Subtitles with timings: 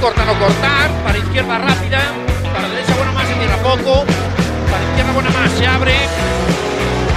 [0.00, 0.90] Corta, no cortar.
[1.04, 2.00] Para izquierda rápida.
[2.52, 4.04] Para derecha buena más, se cierra poco.
[4.70, 5.94] Para izquierda buena más, se abre.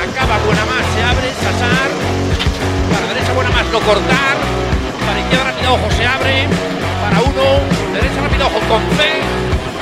[0.03, 1.27] Acaba buena más, se abre.
[1.41, 1.89] Sasar.
[2.91, 4.35] Para derecha buena más, no cortar.
[5.05, 6.47] Para izquierda rápida, ojo, se abre.
[7.01, 7.45] Para uno.
[7.93, 9.23] Derecha rápida, ojo con fe.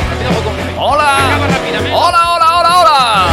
[0.10, 0.62] Rápida, ojo con fe.
[0.78, 1.28] ¡Hola!
[1.28, 1.94] Acaba rápidamente.
[1.96, 3.28] ¡Hola, hola, hola, hola!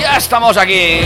[0.00, 1.00] Ya estamos aquí.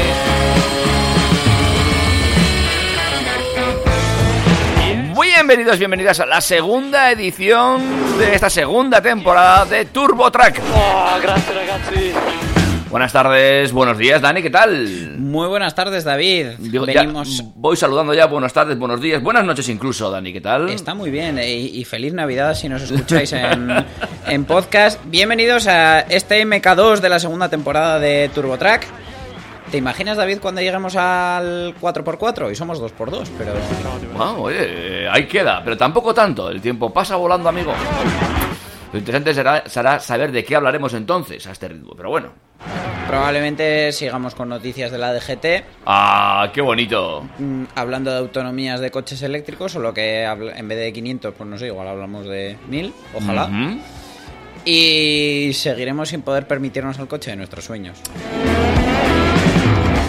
[5.49, 7.81] Bienvenidos, bienvenidas a la segunda edición
[8.19, 10.61] de esta segunda temporada de Turbo Track.
[10.75, 12.13] Oh, grazie ragazzi.
[12.91, 15.17] Buenas tardes, buenos días, Dani, ¿qué tal?
[15.17, 16.49] Muy buenas tardes, David.
[16.59, 17.43] Digo, Venimos.
[17.55, 20.69] voy saludando ya, buenas tardes, buenos días, buenas noches incluso, Dani, ¿qué tal?
[20.69, 23.71] Está muy bien eh, y, y feliz Navidad si nos escucháis en,
[24.27, 25.01] en podcast.
[25.07, 29.08] Bienvenidos a este MK2 de la segunda temporada de TurboTrack.
[29.71, 32.51] ¿Te imaginas, David, cuando lleguemos al 4x4?
[32.51, 33.53] Y somos 2x2, pero...
[34.19, 34.57] Ah, oye,
[35.05, 36.49] eh, ahí queda, pero tampoco tanto.
[36.51, 37.75] El tiempo pasa volando, amigo.
[38.93, 42.31] Lo interesante será, será saber de qué hablaremos entonces a este ritmo, pero bueno.
[43.07, 45.47] Probablemente sigamos con noticias de la DGT,
[45.87, 47.27] ¡Ah, qué bonito!
[47.39, 51.59] mm, hablando de autonomías de coches eléctricos, solo que en vez de 500, pues no
[51.59, 53.51] sé, igual hablamos de 1000, ojalá.
[54.65, 57.99] Y seguiremos sin poder permitirnos el coche de nuestros sueños.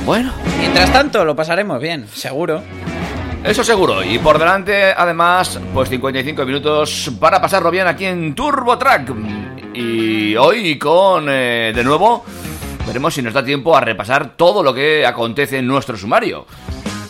[0.10, 2.64] Bueno, Mientras tanto, lo pasaremos bien, seguro.
[3.44, 4.04] eso seguro.
[4.04, 9.14] Y por delante, además, pues 55 minutos para pasarlo bien aquí en Turbo Track.
[9.76, 12.26] Y hoy con, eh, de nuevo,
[12.88, 16.48] veremos si nos da tiempo a repasar todo lo que acontece en nuestro sumario.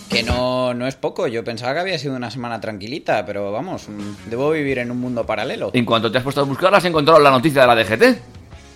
[0.10, 3.88] Que no, no es poco, yo pensaba que había sido una semana tranquilita, pero vamos,
[4.30, 5.72] debo vivir en un mundo paralelo.
[5.74, 8.22] En cuanto te has puesto a buscar, has encontrado la noticia de la DGT.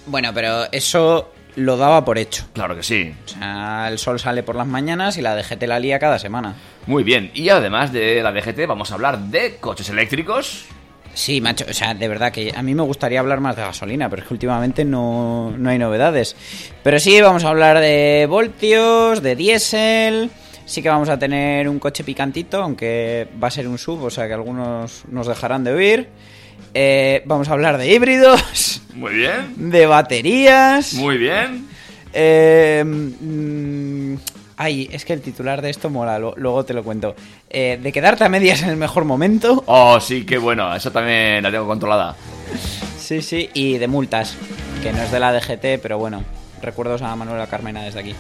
[0.06, 2.46] Bueno, pero eso lo daba por hecho.
[2.53, 3.14] Claro que sí.
[3.25, 6.56] O sea, el sol sale por las mañanas y la DGT la lía cada semana.
[6.88, 10.66] Muy bien, y además de la DGT vamos a hablar de coches eléctricos.
[11.13, 14.09] Sí, macho, o sea, de verdad que a mí me gustaría hablar más de gasolina,
[14.09, 16.36] pero es que últimamente no, no hay novedades.
[16.81, 20.31] Pero sí, vamos a hablar de voltios, de diésel,
[20.66, 24.09] sí que vamos a tener un coche picantito, aunque va a ser un sub, o
[24.09, 26.09] sea que algunos nos dejarán de oír.
[26.74, 30.94] Eh, vamos a hablar de híbridos, Muy bien, de baterías.
[30.96, 31.68] muy bien.
[32.14, 34.16] Eh, mm,
[34.58, 37.16] ay, es que el titular de esto mola, lo- luego te lo cuento.
[37.50, 39.63] Eh, de quedarte a medias en el mejor momento.
[39.68, 42.16] Oh, sí, qué bueno, eso también la tengo controlada.
[43.00, 44.36] Sí, sí, y de multas,
[44.81, 46.24] que no es de la DGT, pero bueno,
[46.62, 48.16] recuerdos a Manuela Carmena desde aquí.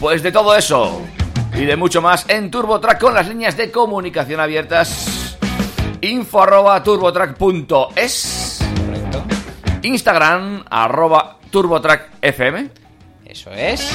[0.00, 1.00] Pues de todo eso
[1.56, 5.17] y de mucho más en TurboTrack con las líneas de comunicación abiertas.
[6.00, 9.24] Info arroba turbotrack.es Correcto.
[9.82, 12.68] Instagram arroba turbotrackfm
[13.24, 13.90] Eso es.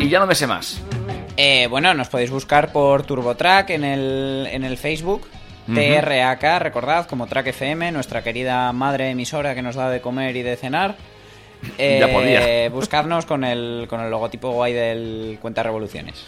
[0.00, 0.80] y ya no me sé más.
[1.36, 5.26] Eh, bueno, nos podéis buscar por TurboTrack en el, en el Facebook.
[5.72, 10.42] TRAK, recordad, como Track FM, nuestra querida madre emisora que nos da de comer y
[10.42, 10.96] de cenar.
[11.78, 12.68] Eh, Ya podía.
[12.70, 16.24] Buscadnos con el, con el logotipo guay del Cuenta Revoluciones.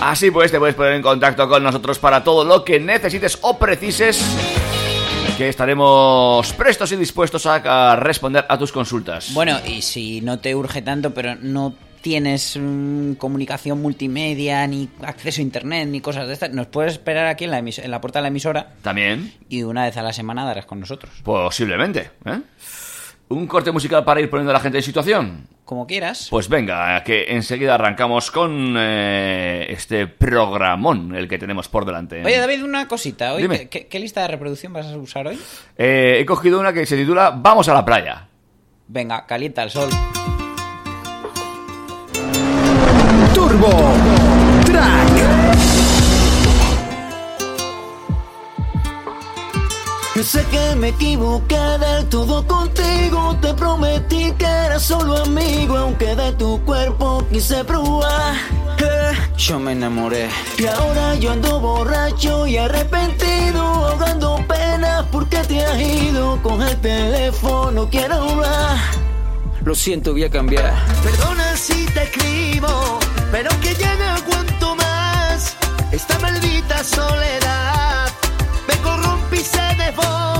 [0.00, 3.58] Así pues, te puedes poner en contacto con nosotros para todo lo que necesites o
[3.58, 4.20] precises.
[5.36, 9.32] Que estaremos prestos y dispuestos a, a responder a tus consultas.
[9.32, 15.40] Bueno, y si no te urge tanto, pero no tienes mm, comunicación multimedia, ni acceso
[15.40, 18.18] a internet, ni cosas de estas, nos puedes esperar aquí en la, en la puerta
[18.18, 21.12] de la emisora También, y una vez a la semana darás con nosotros.
[21.22, 22.10] posiblemente.
[22.24, 22.40] ¿eh?
[23.30, 25.46] ¿Un corte musical para ir poniendo a la gente en situación?
[25.64, 26.26] Como quieras.
[26.30, 32.24] Pues venga, que enseguida arrancamos con eh, este programón, el que tenemos por delante.
[32.24, 33.34] Oye, David, una cosita.
[33.34, 33.68] Hoy, Dime.
[33.68, 35.38] ¿qué, lista de reproducción vas a usar hoy?
[35.78, 38.26] Eh, he cogido una que se titula Vamos a la playa.
[38.88, 39.90] Venga, calienta el sol.
[43.32, 43.94] Turbo
[44.66, 45.19] Track.
[50.20, 53.38] Yo sé que me equivoqué del todo contigo.
[53.40, 58.34] Te prometí que era solo amigo Aunque de tu cuerpo quise probar.
[58.76, 60.28] Eh, Yo me enamoré.
[60.58, 66.76] Y ahora yo ando borracho y arrepentido Ahogando penas porque te has ido Con el
[66.82, 67.88] teléfono.
[67.88, 68.76] Quiero hablar.
[69.64, 70.74] Lo siento, voy a cambiar.
[71.02, 72.98] Perdona si te escribo
[73.32, 75.56] Pero que ya no aguanto más
[75.90, 78.09] esta maldita soledad.
[79.40, 80.39] Me corrompe y se desboca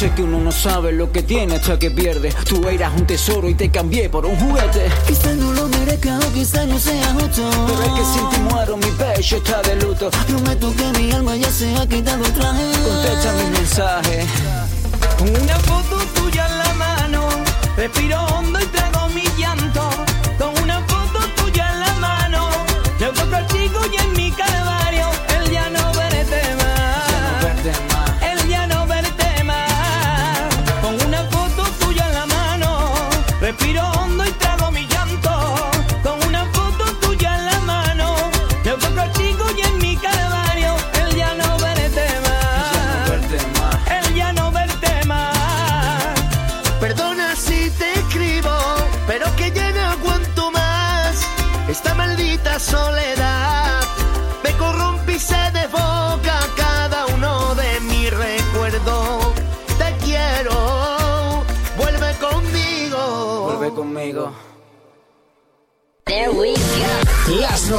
[0.00, 2.32] sé que uno no sabe lo que tiene hasta que pierde.
[2.48, 4.86] Tú eras un tesoro y te cambié por un juguete.
[5.06, 7.42] Quizás no lo merezca o quizás no sea justo.
[7.66, 10.08] Pero es que sin ti muero, mi pecho está de luto.
[10.26, 12.64] Prometo que mi alma ya se ha quitado el traje.
[12.82, 14.26] Contesta mi mensaje.
[15.18, 17.28] Con una foto tuya en la mano,
[17.76, 18.89] respiro hondo y trago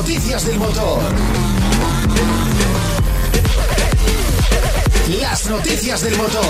[0.02, 1.00] noticias del motor.
[5.22, 6.44] Las noticias del motor.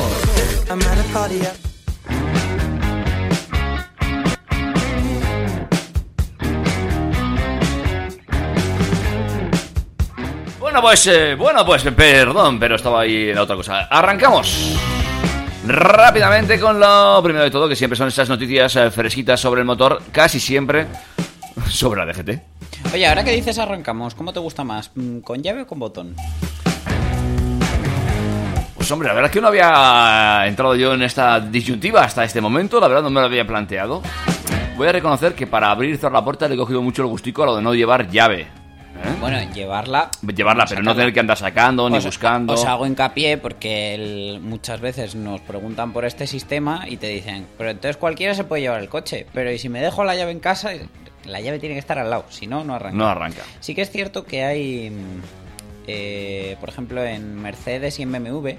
[10.58, 13.82] Bueno, pues, eh, bueno, pues, perdón, pero estaba ahí en otra cosa.
[13.82, 14.78] Arrancamos
[15.68, 19.66] rápidamente con lo primero de todo, que siempre son esas noticias eh, fresquitas sobre el
[19.66, 20.88] motor, casi siempre
[21.68, 22.52] sobre la DGT.
[22.94, 24.92] Oye, ahora que dices arrancamos, ¿cómo te gusta más?
[24.96, 26.16] Mm, ¿Con llave o con botón?
[28.76, 32.42] Pues hombre, la verdad es que no había entrado yo en esta disyuntiva hasta este
[32.42, 34.02] momento, la verdad no me lo había planteado.
[34.76, 37.08] Voy a reconocer que para abrir y cerrar la puerta le he cogido mucho el
[37.08, 38.42] gustico a lo de no llevar llave.
[38.42, 38.48] ¿eh?
[39.22, 40.10] Bueno, llevarla.
[40.36, 42.54] Llevarla, pero no tener que andar sacando ni Os- buscando.
[42.54, 47.48] Os hago hincapié porque el- muchas veces nos preguntan por este sistema y te dicen,
[47.58, 49.28] pero entonces cualquiera se puede llevar el coche.
[49.34, 50.72] Pero ¿y si me dejo la llave en casa?
[51.26, 52.98] La llave tiene que estar al lado, si no, no arranca.
[52.98, 53.42] No arranca.
[53.60, 55.22] Sí que es cierto que hay, mm,
[55.88, 58.50] eh, por ejemplo, en Mercedes y en BMW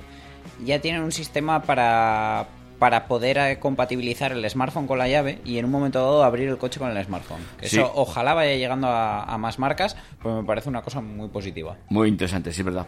[0.65, 2.47] ya tienen un sistema para,
[2.79, 6.49] para poder eh, compatibilizar el smartphone con la llave y en un momento dado abrir
[6.49, 7.41] el coche con el smartphone.
[7.59, 7.77] Que Sí.
[7.79, 11.77] Eso ojalá vaya llegando a, a más marcas, pues me parece una cosa muy positiva.
[11.89, 12.87] Muy interesante, sí, es verdad.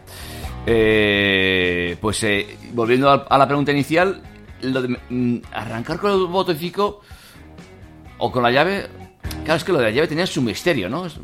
[0.65, 4.21] Eh, pues eh, volviendo a, a la pregunta inicial,
[4.61, 7.01] lo de mm, arrancar con el botoncito
[8.17, 8.87] o con la llave.
[9.45, 11.05] Claro, es que lo de la llave tenía su misterio, ¿no?
[11.05, 11.15] Es-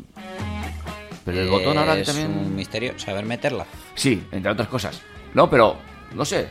[1.24, 2.28] Pero el botón ahora es también.
[2.30, 3.66] un misterio saber meterla.
[3.94, 5.00] Sí, entre otras cosas.
[5.34, 5.76] No, pero
[6.14, 6.48] no sé.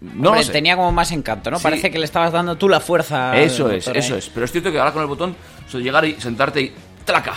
[0.00, 0.52] No Hombre, lo sé.
[0.52, 1.58] tenía como más encanto, ¿no?
[1.58, 1.62] Sí.
[1.62, 3.36] Parece que le estabas dando tú la fuerza.
[3.38, 4.28] Eso es, motor eso es.
[4.28, 5.34] Pero es cierto que ahora con el botón,
[5.72, 6.72] llegar y sentarte y
[7.04, 7.34] ¡traca!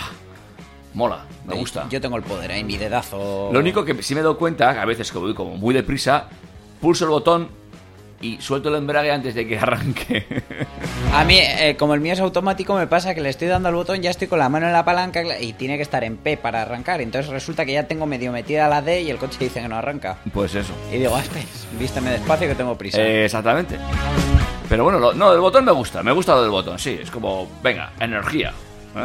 [0.94, 1.86] Mola, me gusta.
[1.90, 3.50] Yo tengo el poder ahí, mi dedazo.
[3.52, 5.72] Lo único que sí me he dado cuenta, que a veces que voy como muy
[5.74, 6.28] deprisa,
[6.80, 7.48] pulso el botón
[8.20, 10.26] y suelto el embrague antes de que arranque.
[11.14, 13.74] A mí, eh, como el mío es automático, me pasa que le estoy dando al
[13.74, 16.36] botón, ya estoy con la mano en la palanca y tiene que estar en P
[16.36, 17.00] para arrancar.
[17.00, 19.76] Entonces resulta que ya tengo medio metida la D y el coche dice que no
[19.76, 20.18] arranca.
[20.32, 20.72] Pues eso.
[20.92, 21.44] Y digo, espera,
[21.78, 23.00] vísteme despacio que tengo prisa.
[23.00, 23.76] Eh, exactamente.
[24.68, 27.10] Pero bueno, lo- no, el botón me gusta, me gusta lo del botón, sí, es
[27.10, 28.50] como, venga, energía.
[28.96, 29.00] ¿eh?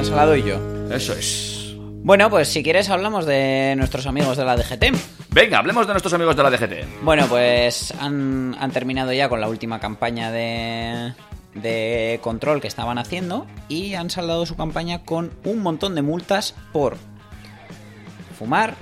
[0.00, 0.58] Eh, se la doy yo.
[0.90, 1.57] Eso es.
[2.00, 4.84] Bueno, pues si quieres hablamos de nuestros amigos de la DGT.
[5.30, 7.02] Venga, hablemos de nuestros amigos de la DGT.
[7.02, 11.12] Bueno, pues han, han terminado ya con la última campaña de,
[11.54, 16.54] de control que estaban haciendo y han saldado su campaña con un montón de multas
[16.72, 16.96] por
[18.38, 18.74] fumar,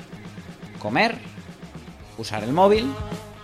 [0.79, 1.17] comer,
[2.19, 2.93] usar el móvil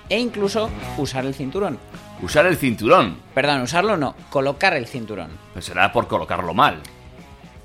[0.09, 1.79] e incluso usar el cinturón.
[2.23, 3.17] Usar el cinturón.
[3.35, 5.31] Perdón, usarlo no, colocar el cinturón.
[5.55, 6.81] Pues será por colocarlo mal.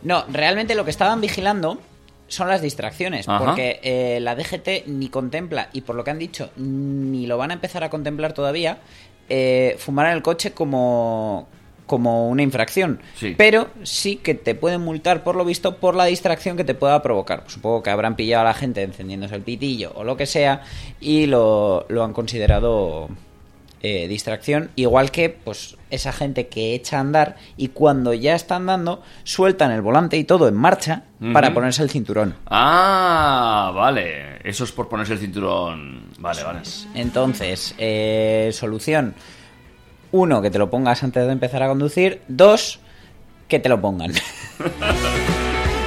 [0.01, 1.79] No, realmente lo que estaban vigilando
[2.27, 3.43] son las distracciones, Ajá.
[3.43, 7.51] porque eh, la DGT ni contempla, y por lo que han dicho, ni lo van
[7.51, 8.79] a empezar a contemplar todavía,
[9.29, 11.47] eh, fumar en el coche como,
[11.85, 13.01] como una infracción.
[13.15, 13.35] Sí.
[13.37, 17.01] Pero sí que te pueden multar, por lo visto, por la distracción que te pueda
[17.01, 17.43] provocar.
[17.47, 20.61] Supongo que habrán pillado a la gente encendiéndose el pitillo o lo que sea,
[20.99, 23.09] y lo, lo han considerado
[23.81, 28.55] eh, distracción, igual que pues esa gente que echa a andar y cuando ya está
[28.55, 31.03] andando sueltan el volante y todo en marcha
[31.33, 32.35] para ponerse el cinturón.
[32.47, 34.37] Ah, vale.
[34.47, 36.11] Eso es por ponerse el cinturón.
[36.19, 36.61] Vale, vale.
[36.95, 39.13] Entonces, eh, solución.
[40.11, 42.21] Uno, que te lo pongas antes de empezar a conducir.
[42.27, 42.79] Dos,
[43.47, 44.13] que te lo pongan.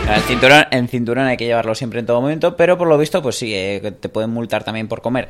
[0.09, 3.23] El cinturón, el cinturón hay que llevarlo siempre en todo momento, pero por lo visto,
[3.23, 5.28] pues sí, eh, te pueden multar también por comer.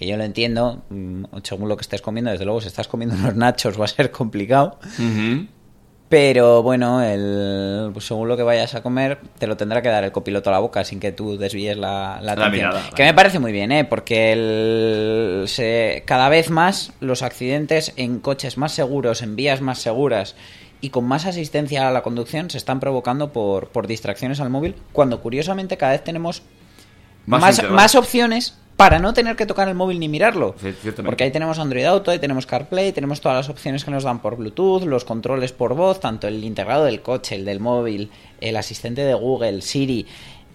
[0.00, 3.14] Que yo lo entiendo, mm, según lo que estés comiendo, desde luego, si estás comiendo
[3.20, 4.78] unos nachos va a ser complicado.
[6.08, 10.02] Pero bueno, el, pues según lo que vayas a comer, te lo tendrá que dar
[10.02, 13.04] el copiloto a la boca sin que tú desvíes la, la mirada, que vale.
[13.12, 13.84] me parece muy bien, ¿eh?
[13.84, 19.78] Porque el- se- cada vez más los accidentes en coches más seguros, en vías más
[19.78, 20.34] seguras
[20.80, 24.74] y con más asistencia a la conducción se están provocando por, por distracciones al móvil,
[24.92, 26.42] cuando curiosamente cada vez tenemos
[27.26, 27.40] Más
[27.70, 30.54] más, opciones para no tener que tocar el móvil ni mirarlo.
[30.58, 30.74] Sí.
[31.04, 34.22] Porque ahí tenemos Android Auto, ahí tenemos CarPlay, tenemos todas las opciones que nos dan
[34.22, 38.10] por Bluetooth, los controles por voz, tanto el integrado del coche, el del móvil,
[38.40, 40.06] el asistente de Google, Siri.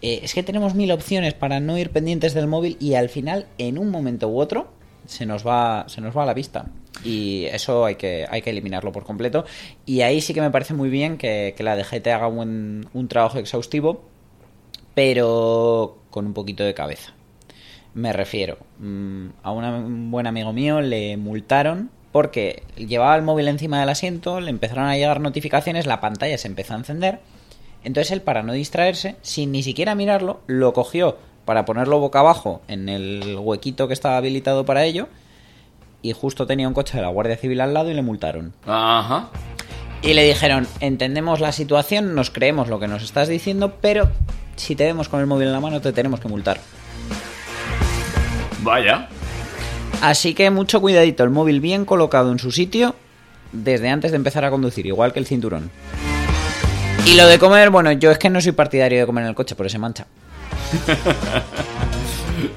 [0.01, 3.45] Eh, es que tenemos mil opciones para no ir pendientes del móvil y al final,
[3.59, 4.69] en un momento u otro,
[5.05, 6.65] se nos va, se nos va a la vista.
[7.03, 9.45] Y eso hay que, hay que eliminarlo por completo.
[9.85, 13.07] Y ahí sí que me parece muy bien que, que la DGT haga un, un
[13.07, 14.03] trabajo exhaustivo,
[14.95, 17.13] pero con un poquito de cabeza.
[17.95, 23.47] Me refiero, mm, a una- un buen amigo mío le multaron porque llevaba el móvil
[23.47, 27.19] encima del asiento, le empezaron a llegar notificaciones, la pantalla se empezó a encender.
[27.83, 32.61] Entonces él, para no distraerse, sin ni siquiera mirarlo, lo cogió para ponerlo boca abajo
[32.67, 35.07] en el huequito que estaba habilitado para ello.
[36.01, 38.53] Y justo tenía un coche de la Guardia Civil al lado y le multaron.
[38.65, 39.29] Ajá.
[40.01, 44.09] Y le dijeron, entendemos la situación, nos creemos lo que nos estás diciendo, pero
[44.55, 46.59] si te vemos con el móvil en la mano te tenemos que multar.
[48.65, 49.07] Vaya.
[50.01, 52.95] Así que mucho cuidadito, el móvil bien colocado en su sitio
[53.51, 55.69] desde antes de empezar a conducir, igual que el cinturón.
[57.05, 59.35] Y lo de comer, bueno, yo es que no soy partidario de comer en el
[59.35, 60.07] coche, por se mancha.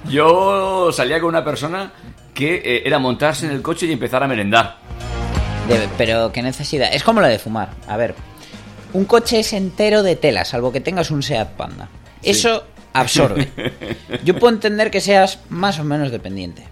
[0.09, 1.93] Yo salía con una persona
[2.33, 4.79] que eh, era montarse en el coche y empezar a merendar.
[5.99, 6.89] Pero qué necesidad.
[6.93, 7.71] Es como lo de fumar.
[7.87, 8.15] A ver,
[8.95, 11.89] un coche es entero de tela, salvo que tengas un Seat Panda.
[12.23, 12.65] Eso
[13.01, 13.49] absorbe.
[14.25, 16.65] Yo puedo entender que seas más o menos dependiente.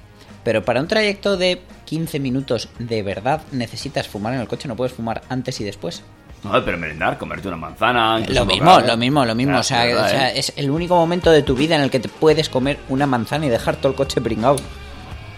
[0.44, 4.76] Pero para un trayecto de 15 minutos de verdad necesitas fumar en el coche, no
[4.76, 6.02] puedes fumar antes y después.
[6.44, 8.20] No, pero merendar, comerte una manzana.
[8.28, 9.56] Lo mismo, tocar, lo mismo, lo mismo.
[9.56, 10.38] Ah, O sea, verdad, o sea, ¿eh?
[10.38, 13.46] es el único momento de tu vida en el que te puedes comer una manzana
[13.46, 14.56] y dejar todo el coche pringado.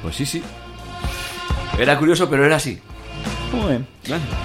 [0.03, 0.43] Pues sí, sí.
[1.79, 2.79] Era curioso, pero era así.
[3.53, 3.87] Muy bien.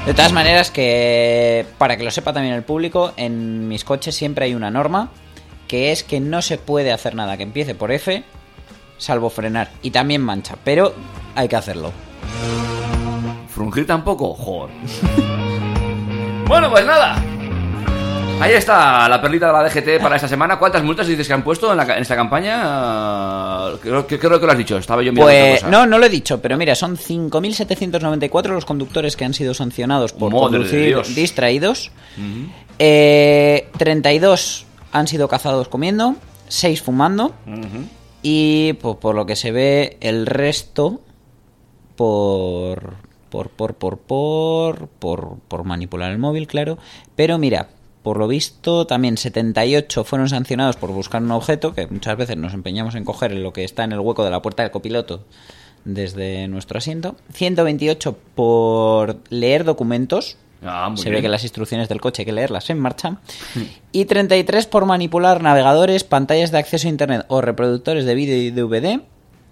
[0.05, 4.45] De todas maneras, que para que lo sepa también el público, en mis coches siempre
[4.45, 5.09] hay una norma
[5.67, 8.23] que es que no se puede hacer nada que empiece por F,
[8.97, 9.71] salvo frenar.
[9.81, 10.93] Y también mancha, pero
[11.35, 11.91] hay que hacerlo.
[13.49, 14.33] ¿Frungir tampoco?
[14.33, 14.73] Joder.
[16.47, 17.21] bueno, pues nada.
[18.39, 20.57] Ahí está la perlita de la DGT para esta semana.
[20.59, 22.59] ¿Cuántas multas dices que han puesto en, la ca- en esta campaña?
[23.81, 24.75] Creo, que- creo que lo has dicho.
[24.77, 25.69] Estaba yo mirando Pues cosa.
[25.71, 30.11] no, no lo he dicho, pero mira, son 5.794 los conductores que han sido sancionados
[30.13, 31.91] por Madre conducir distraídos.
[32.79, 36.15] Eh, 32 han sido cazados comiendo,
[36.47, 37.33] 6 fumando.
[38.21, 41.01] Y pues, por lo que se ve, el resto
[41.97, 42.95] por
[43.29, 46.77] por por por por por por manipular el móvil, claro.
[47.15, 47.69] Pero mira,
[48.03, 52.53] por lo visto también 78 fueron sancionados por buscar un objeto que muchas veces nos
[52.53, 55.23] empeñamos en coger lo que está en el hueco de la puerta del copiloto
[55.83, 57.15] desde nuestro asiento.
[57.33, 60.37] 128 por leer documentos.
[60.65, 61.15] Ah, muy Se bien.
[61.15, 63.17] ve que las instrucciones del coche hay que leerlas en marcha.
[63.91, 68.51] Y 33 por manipular navegadores, pantallas de acceso a internet o reproductores de vídeo y
[68.51, 69.01] DVD.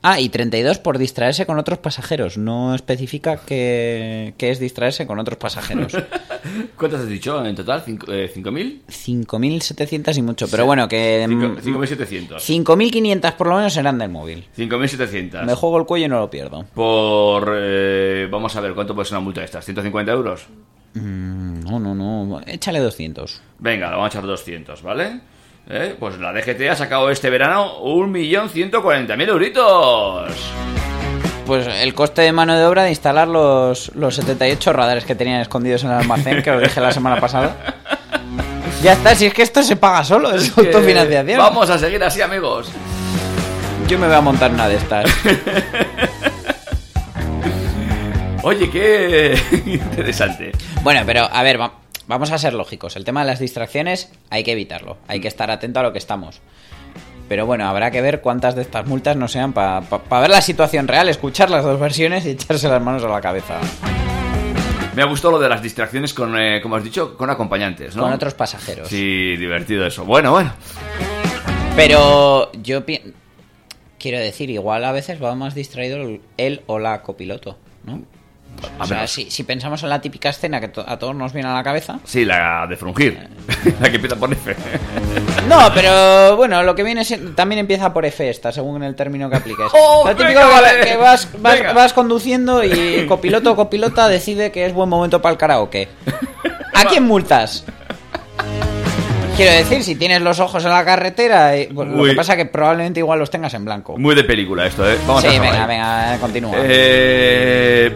[0.04, 2.36] Ah, y 32 por distraerse con otros pasajeros.
[2.36, 5.94] No especifica que, que es distraerse con otros pasajeros.
[6.76, 7.84] ¿Cuántas has dicho en total?
[7.86, 8.80] ¿Cinco- eh, ¿5.000?
[8.90, 10.48] 5.700 y mucho.
[10.50, 11.24] Pero bueno, que...
[11.30, 12.40] Cinco- mm, 5.700.
[12.40, 14.46] 5.500 por lo menos serán del móvil.
[14.58, 15.44] 5.700.
[15.46, 16.66] Me juego el cuello y no lo pierdo.
[16.74, 17.54] Por...
[17.56, 19.70] eh, vamos a ver, ¿cuánto puede ser una multa de estas?
[19.70, 20.48] ¿150 euros?
[20.94, 22.42] Mm, No, no, no.
[22.46, 23.42] Échale 200.
[23.60, 25.20] Venga, le vamos a echar 200, ¿vale?
[25.70, 30.32] Eh, Pues la DGT ha sacado este verano 1.140.000 euritos.
[31.46, 35.42] Pues el coste de mano de obra de instalar los, los 78 radares que tenían
[35.42, 37.56] escondidos en el almacén, que lo dije la semana pasada.
[38.84, 41.38] Ya está, si es que esto se paga solo, es Que autofinanciación.
[41.38, 42.70] Vamos a seguir así, amigos.
[43.88, 45.06] Yo me voy a montar una de estas.
[48.44, 50.52] Oye, qué interesante.
[50.84, 51.74] Bueno, pero a ver, va-
[52.08, 52.96] vamos a ser lógicos.
[52.96, 54.98] El tema de las distracciones hay que evitarlo.
[55.08, 56.42] Hay que estar atento a lo que estamos.
[57.30, 60.88] Pero bueno, habrá que ver cuántas de estas multas no sean para ver la situación
[60.88, 63.60] real, escuchar las dos versiones y echarse las manos a la cabeza.
[64.96, 68.04] Me ha gustado lo de las distracciones con, eh, como has dicho, con acompañantes, ¿no?
[68.04, 68.90] Con otros pasajeros.
[68.90, 70.04] Sí, divertido eso.
[70.04, 70.52] Bueno, bueno.
[71.78, 72.84] Pero yo
[73.98, 78.02] quiero decir, igual a veces va más distraído el, él o la copiloto, ¿no?
[78.80, 81.50] O sea, si, si pensamos en la típica escena que to- a todos nos viene
[81.50, 82.00] a la cabeza.
[82.04, 83.18] Sí, la de frungir.
[83.80, 84.56] la que empieza por F.
[85.48, 89.30] No, pero bueno, lo que viene siendo- también empieza por F esta, según el término
[89.30, 89.68] que apliques.
[89.74, 90.82] ¡Oh, lo típico vale!
[90.84, 95.34] que vas, vas, vas conduciendo y copiloto o copilota decide que es buen momento para
[95.34, 95.88] el karaoke.
[96.74, 97.66] ¿A quién multas?
[99.38, 102.46] Quiero decir, si tienes los ojos en la carretera, eh, pues, lo que pasa que
[102.46, 103.98] probablemente igual los tengas en blanco.
[103.98, 104.98] Muy de película esto, ¿eh?
[105.08, 105.68] Vamos sí, a venga, ahí.
[105.68, 106.52] venga, continúa.
[106.58, 107.96] Eh,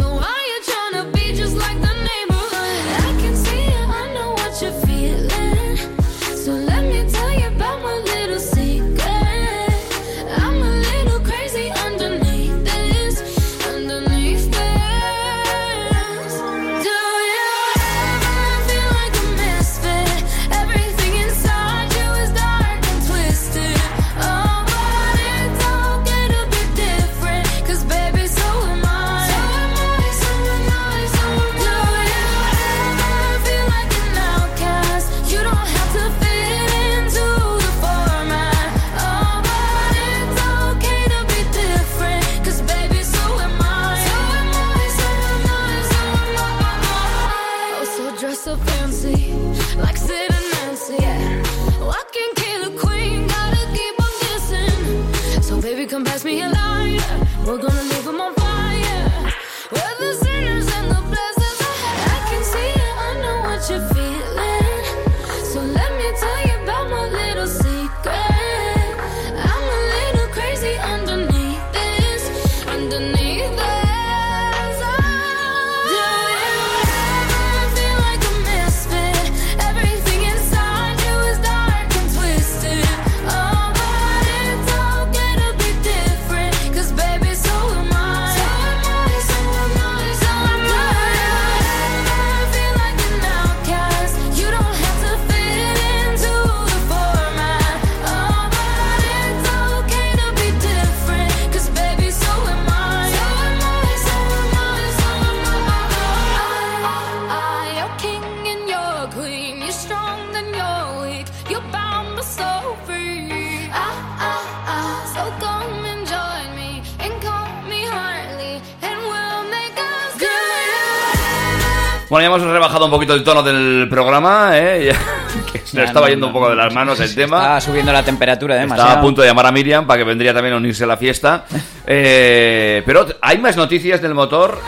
[122.11, 124.91] Bueno, ya hemos rebajado un poquito el tono del programa, ¿eh?
[125.53, 127.37] Que se nos estaba yendo un poco de las manos el tema.
[127.37, 128.89] Estaba subiendo la temperatura demasiado.
[128.89, 130.97] Estaba a punto de llamar a Miriam para que vendría también a unirse a la
[130.97, 131.45] fiesta.
[131.87, 134.59] Eh, pero hay más noticias del motor.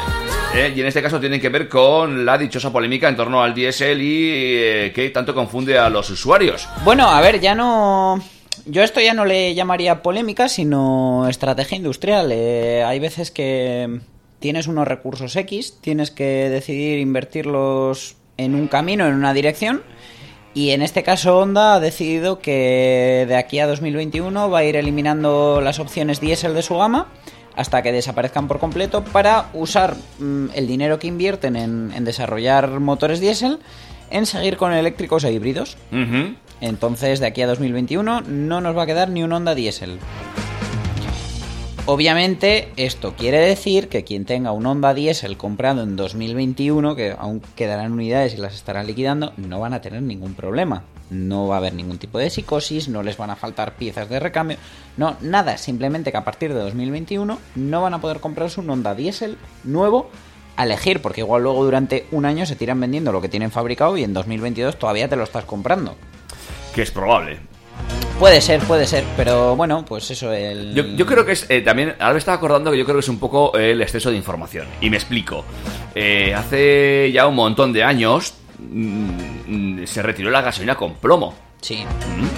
[0.56, 3.54] eh, y en este caso tienen que ver con la dichosa polémica en torno al
[3.54, 6.68] diésel y eh, que tanto confunde a los usuarios.
[6.84, 8.22] Bueno, a ver, ya no.
[8.66, 12.30] Yo esto ya no le llamaría polémica, sino estrategia industrial.
[12.32, 14.00] Eh, hay veces que
[14.44, 19.84] tienes unos recursos X, tienes que decidir invertirlos en un camino, en una dirección.
[20.54, 24.76] Y en este caso Honda ha decidido que de aquí a 2021 va a ir
[24.76, 27.08] eliminando las opciones diésel de su gama
[27.56, 32.82] hasta que desaparezcan por completo para usar mm, el dinero que invierten en, en desarrollar
[32.82, 33.60] motores diésel
[34.10, 35.78] en seguir con eléctricos e híbridos.
[36.60, 40.00] Entonces, de aquí a 2021 no nos va a quedar ni un Honda diésel.
[41.86, 47.42] Obviamente, esto quiere decir que quien tenga un Honda diésel comprado en 2021, que aún
[47.58, 50.84] quedarán unidades y las estarán liquidando, no van a tener ningún problema.
[51.10, 54.22] No va a haber ningún tipo de psicosis, no les van a faltar piezas de
[54.22, 54.58] recambio,
[54.96, 58.96] no, nada, simplemente que a partir de 2021 no van a poder comprarse un Honda
[58.96, 60.10] diésel nuevo
[60.56, 63.98] a elegir, porque igual luego durante un año se tiran vendiendo lo que tienen fabricado
[63.98, 65.98] y en 2022 todavía te lo estás comprando.
[66.74, 67.40] Que es probable.
[68.24, 70.74] Puede ser, puede ser, pero bueno, pues eso, el...
[70.74, 73.02] Yo, yo creo que es eh, también, ahora me estaba acordando que yo creo que
[73.02, 74.66] es un poco el exceso de información.
[74.80, 75.44] Y me explico.
[75.94, 81.36] Eh, hace ya un montón de años mm, mm, se retiró la gasolina con plomo.
[81.60, 81.84] Sí,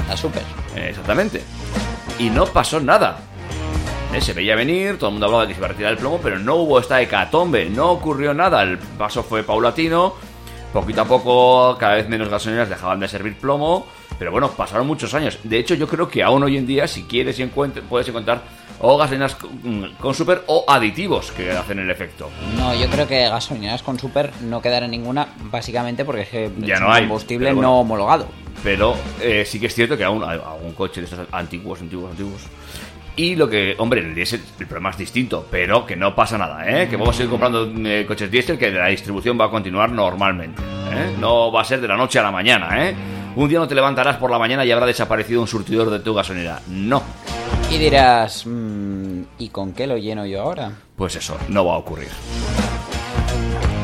[0.10, 0.42] la super.
[0.76, 1.44] Eh, Exactamente.
[2.18, 3.20] Y no pasó nada.
[4.12, 6.00] Eh, Se veía venir, todo el mundo hablaba de que se iba a retirar el
[6.00, 8.64] plomo, pero no hubo esta hecatombe, no ocurrió nada.
[8.64, 10.16] El paso fue paulatino,
[10.76, 13.88] poquito a poco, cada vez menos gasolineras dejaban de servir plomo,
[14.20, 15.40] pero bueno, pasaron muchos años.
[15.44, 18.42] De hecho, yo creo que aún hoy en día, si quieres y puedes encontrar
[18.80, 22.30] o gasolineras con, con super o aditivos que hacen el efecto.
[22.58, 26.78] No, yo creo que gasolineras con super no quedará ninguna, básicamente porque es que Ya
[26.82, 27.70] no hay, combustible bueno.
[27.70, 28.28] no homologado.
[28.62, 32.12] Pero eh, sí que es cierto que aún hay algún coche de estos antiguos, antiguos,
[32.12, 32.42] antiguos.
[33.18, 36.68] Y lo que, hombre, el diésel, el problema es distinto, pero que no pasa nada,
[36.68, 36.90] ¿eh?
[36.90, 40.62] Que vamos a seguir comprando eh, coches diésel, que la distribución va a continuar normalmente,
[40.62, 41.16] ¿eh?
[41.20, 42.96] No va a ser de la noche a la mañana, ¿eh?
[43.36, 46.14] Un día no te levantarás por la mañana y habrá desaparecido un surtidor de tu
[46.14, 46.62] gasolinera.
[46.68, 47.04] No.
[47.72, 50.72] Y dirás, mm, ¿y con qué lo lleno yo ahora?
[50.96, 52.10] Pues eso, no va a ocurrir.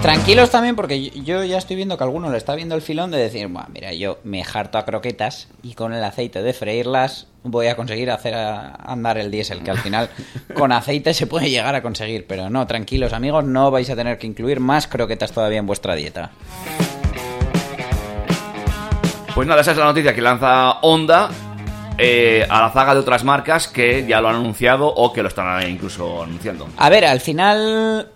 [0.02, 3.20] Tranquilos también porque yo- ya estoy viendo que alguno le está viendo el filón de
[3.20, 7.68] decir, "Buah, mira, yo me harto a croquetas y con el aceite de freírlas voy
[7.68, 10.10] a conseguir hacer a- andar el diésel, que al final
[10.56, 14.18] con aceite se puede llegar a conseguir, pero no, tranquilos amigos, no vais a tener
[14.18, 16.32] que incluir más croquetas todavía en vuestra dieta.
[19.36, 21.30] Pues nada, esa es la noticia que lanza Honda
[21.98, 25.28] eh, a la zaga de otras marcas que ya lo han anunciado o que lo
[25.28, 26.68] están incluso anunciando.
[26.78, 28.11] A ver, al final,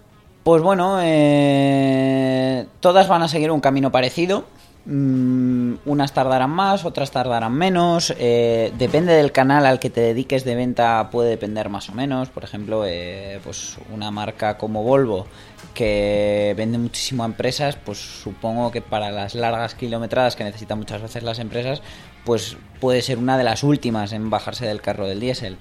[0.45, 4.45] pues bueno, eh, todas van a seguir un camino parecido.
[4.85, 8.13] Mm, unas tardarán más, otras tardarán menos.
[8.19, 12.29] eh, depende del canal al que te dediques de venta, puede depender más o menos.
[12.29, 15.25] Por ejemplo, eh, pues una marca como Volvo
[15.73, 21.01] que vende muchísimo a empresas, pues supongo que para las largas kilometradas que necesitan muchas
[21.01, 21.81] veces las empresas,
[22.23, 25.57] pues puede ser una de las últimas en bajarse del carro del diésel.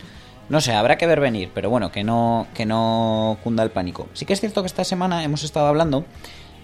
[0.48, 4.08] No sé, habrá que ver venir, pero bueno, que no, que no cunda el pánico.
[4.12, 6.04] Sí que es cierto que esta semana hemos estado hablando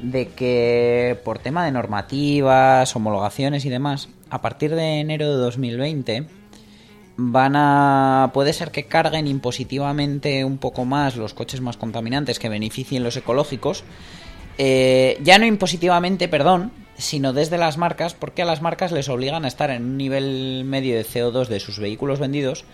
[0.02, 6.26] de que por tema de normativas, homologaciones y demás, a partir de enero de 2020
[7.16, 12.48] van a puede ser que carguen impositivamente un poco más los coches más contaminantes que
[12.48, 13.84] beneficien los ecológicos
[14.62, 19.44] Eh, ya no impositivamente perdón sino desde las marcas porque a las marcas les obligan
[19.44, 22.64] a estar en un nivel medio de CO2 de sus vehículos vendidos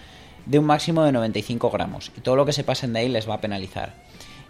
[0.47, 3.29] de un máximo de 95 gramos y todo lo que se pasen de ahí les
[3.29, 3.95] va a penalizar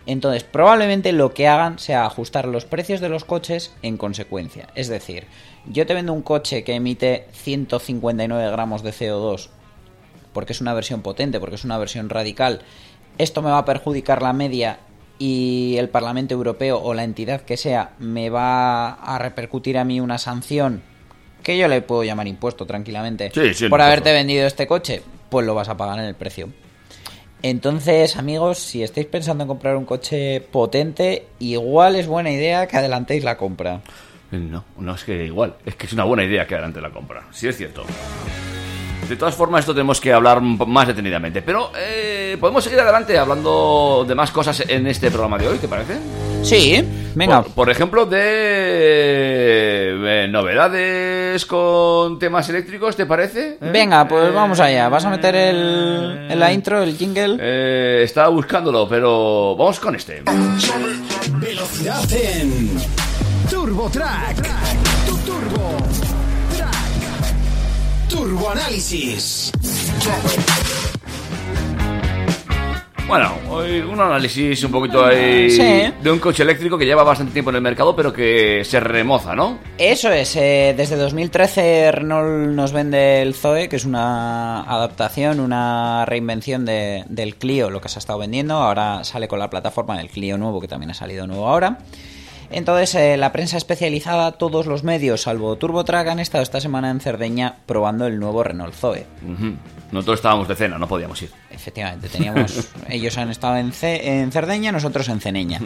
[0.06, 4.68] entonces, probablemente lo que hagan sea ajustar los precios de los coches en consecuencia.
[4.76, 5.24] Es decir,
[5.66, 9.48] yo te vendo un coche que emite 159 gramos de CO2
[10.32, 12.60] porque es una versión potente, porque es una versión radical.
[13.18, 14.78] Esto me va a perjudicar la media
[15.18, 19.98] y el Parlamento Europeo o la entidad que sea me va a repercutir a mí
[19.98, 20.82] una sanción
[21.42, 25.02] que yo le puedo llamar impuesto tranquilamente Sí, sí, por haberte vendido este coche,
[25.36, 26.48] pues lo vas a pagar en el precio.
[27.42, 32.78] Entonces, amigos, si estáis pensando en comprar un coche potente, igual es buena idea que
[32.78, 33.82] adelantéis la compra.
[34.30, 37.26] No, no es que igual, es que es una buena idea que adelante la compra,
[37.32, 37.84] sí es cierto.
[39.08, 44.04] De todas formas, esto tenemos que hablar más detenidamente, pero eh, podemos seguir adelante hablando
[44.06, 45.98] de más cosas en este programa de hoy, ¿te parece?
[46.42, 47.42] Sí, venga.
[47.42, 48.18] Por, por ejemplo, de,
[50.24, 53.58] eh, novedades con temas eléctricos, ¿te parece?
[53.60, 53.70] ¿Eh?
[53.72, 54.88] Venga, pues vamos allá.
[54.88, 57.36] ¿Vas a meter el, en la intro, el jingle?
[57.40, 60.22] Eh, estaba buscándolo, pero vamos con este.
[61.40, 62.70] Velocidad en
[63.50, 64.36] Turbo Track.
[65.06, 66.15] Tu Turbo Track.
[68.08, 69.52] Turbo Análisis.
[73.08, 75.92] Bueno, hoy un análisis un poquito ahí Sí.
[76.02, 79.34] de un coche eléctrico que lleva bastante tiempo en el mercado, pero que se remoza,
[79.36, 79.58] ¿no?
[79.78, 86.04] Eso es, eh, desde 2013 Renault nos vende el Zoe, que es una adaptación, una
[86.04, 88.54] reinvención de- del Clio, lo que se ha estado vendiendo.
[88.54, 91.78] Ahora sale con la plataforma del Clio nuevo, que también ha salido nuevo ahora.
[92.50, 97.00] Entonces, eh, la prensa especializada, todos los medios, salvo TurboTrack, han estado esta semana en
[97.00, 99.06] Cerdeña probando el nuevo Renault Zoe.
[99.22, 99.54] Ujú.
[99.92, 101.30] Nosotros estábamos de cena, no podíamos ir.
[101.50, 102.68] Efectivamente, teníamos.
[102.88, 105.60] ellos han estado en, Ce- en Cerdeña, nosotros en Ceneña.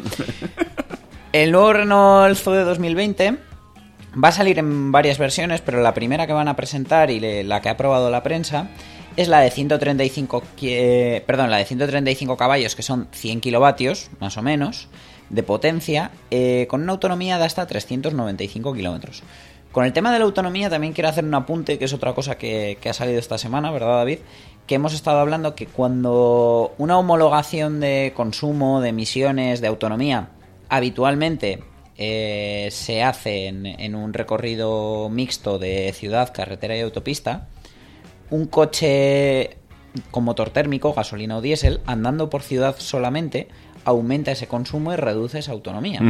[1.32, 3.36] El nuevo Renault Zoe 2020
[4.22, 7.60] va a salir en varias versiones, pero la primera que van a presentar y la
[7.60, 8.68] que ha probado la prensa
[9.16, 14.10] es la de 135, qui- eh, perdón, la de 135 caballos, que son 100 kilovatios,
[14.20, 14.88] más o menos,
[15.30, 19.22] de potencia, eh, con una autonomía de hasta 395 kilómetros.
[19.72, 22.36] Con el tema de la autonomía también quiero hacer un apunte, que es otra cosa
[22.36, 24.18] que, que ha salido esta semana, ¿verdad David?
[24.66, 30.30] Que hemos estado hablando que cuando una homologación de consumo, de emisiones, de autonomía,
[30.68, 31.62] habitualmente
[31.96, 37.46] eh, se hace en, en un recorrido mixto de ciudad, carretera y autopista,
[38.30, 39.58] un coche
[40.10, 43.48] con motor térmico, gasolina o diésel, andando por ciudad solamente,
[43.84, 46.00] aumenta ese consumo y reduce esa autonomía.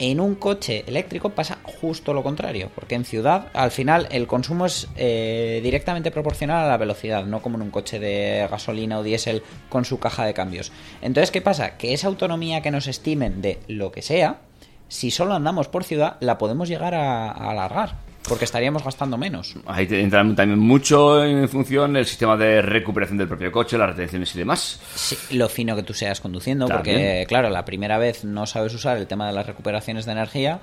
[0.00, 4.66] En un coche eléctrico pasa justo lo contrario, porque en ciudad al final el consumo
[4.66, 9.04] es eh, directamente proporcional a la velocidad, no como en un coche de gasolina o
[9.04, 10.72] diésel con su caja de cambios.
[11.00, 11.76] Entonces, ¿qué pasa?
[11.76, 14.40] Que esa autonomía que nos estimen de lo que sea,
[14.88, 17.94] si solo andamos por ciudad, la podemos llegar a, a alargar,
[18.28, 19.54] porque estaríamos gastando menos.
[19.66, 23.90] Ahí te entra también mucho en función el sistema de recuperación del propio coche, las
[23.90, 24.80] retenciones y demás.
[24.94, 26.96] Sí, lo fino que tú seas conduciendo, También.
[26.96, 30.60] porque claro, la primera vez no sabes usar el tema de las recuperaciones de energía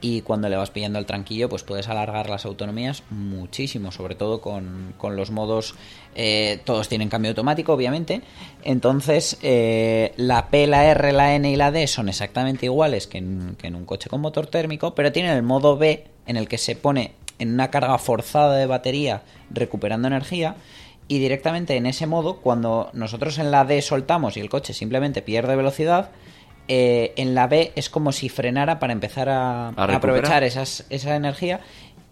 [0.00, 4.40] y cuando le vas pillando el tranquillo, pues puedes alargar las autonomías muchísimo, sobre todo
[4.40, 5.74] con, con los modos,
[6.14, 8.22] eh, todos tienen cambio automático, obviamente,
[8.62, 13.18] entonces eh, la P, la R, la N y la D son exactamente iguales que
[13.18, 16.46] en, que en un coche con motor térmico, pero tienen el modo B en el
[16.46, 20.56] que se pone en una carga forzada de batería recuperando energía
[21.08, 25.22] y directamente en ese modo, cuando nosotros en la D soltamos y el coche simplemente
[25.22, 26.10] pierde velocidad,
[26.68, 31.60] eh, en la B es como si frenara para empezar a, aprovechar esas, esa energía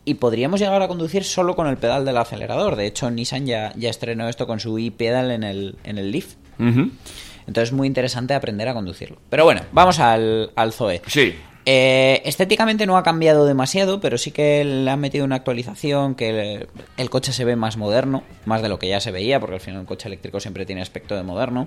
[0.07, 2.76] y podríamos llegar a conducir solo con el pedal del acelerador.
[2.76, 6.37] De hecho, Nissan ya, ya estrenó esto con su e-pedal en el, en el Leaf.
[6.59, 9.18] Entonces es muy interesante aprender a conducirlo.
[9.29, 11.02] Pero bueno, vamos al, al Zoe.
[11.07, 11.35] Sí.
[11.68, 16.68] Eh, estéticamente no ha cambiado demasiado, pero sí que le han metido una actualización que
[16.96, 19.61] el, coche se ve más moderno, más de lo que ya se veía, porque al
[19.61, 21.66] final un coche eléctrico siempre tiene aspecto de moderno.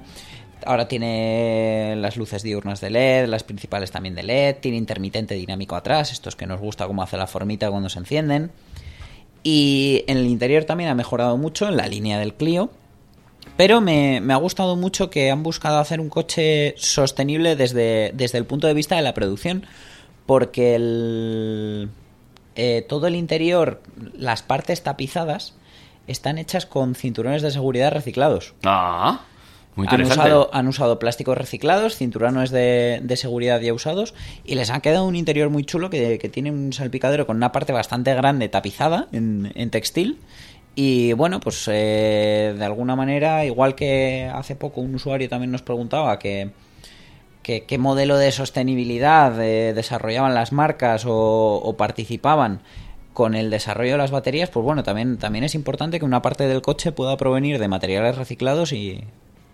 [0.65, 5.75] Ahora tiene las luces diurnas de LED, las principales también de LED, tiene intermitente dinámico
[5.75, 8.51] atrás, estos que nos gusta cómo hace la formita cuando se encienden.
[9.43, 12.71] Y en el interior también ha mejorado mucho en la línea del Clio.
[13.57, 18.38] Pero me, me ha gustado mucho que han buscado hacer un coche sostenible desde, desde
[18.38, 19.65] el punto de vista de la producción.
[20.30, 21.89] Porque el,
[22.56, 23.82] eh, todo el interior,
[24.13, 25.56] las partes tapizadas,
[26.06, 28.54] están hechas con cinturones de seguridad reciclados.
[28.63, 29.22] Ah,
[29.76, 30.30] muy Han interesante.
[30.30, 34.13] usado, han usado plásticos reciclados, cinturones de, de seguridad ya usados
[34.46, 37.52] y les ha quedado un interior muy chulo que, que tiene un salpicadero con una
[37.52, 40.20] parte bastante grande tapizada en, en textil.
[40.76, 45.63] Y bueno, pues eh, de alguna manera, igual que hace poco un usuario también nos
[45.63, 46.52] preguntaba que,
[47.43, 52.62] que- qué modelo de sostenibilidad eh, desarrollaban las marcas o, o participaban
[53.13, 56.47] con el desarrollo de las baterías, pues bueno, también, también es importante que una parte
[56.47, 59.04] del coche pueda provenir de materiales reciclados y,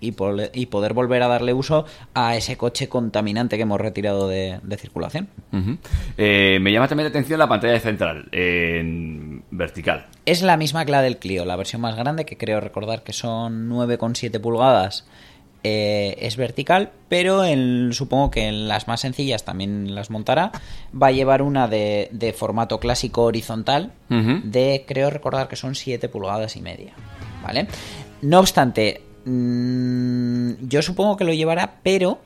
[0.02, 4.78] y, poder volver a darle uso a ese coche contaminante que hemos retirado de, de
[4.78, 5.30] circulación.
[6.18, 10.08] Eh, me llama también la atención la pantalla central en vertical.
[10.28, 13.14] Es la misma que la del Clio, la versión más grande, que creo recordar que
[13.14, 15.08] son 9,7 pulgadas.
[15.68, 20.52] Eh, es vertical, pero en- supongo que en las más sencillas también las montará.
[20.94, 26.08] Va a llevar una de, de formato clásico horizontal, de creo recordar que son 7
[26.08, 26.94] pulgadas y media.
[27.44, 27.68] ¿Vale?
[28.22, 32.20] No obstante, mm, yo supongo que lo llevará, pero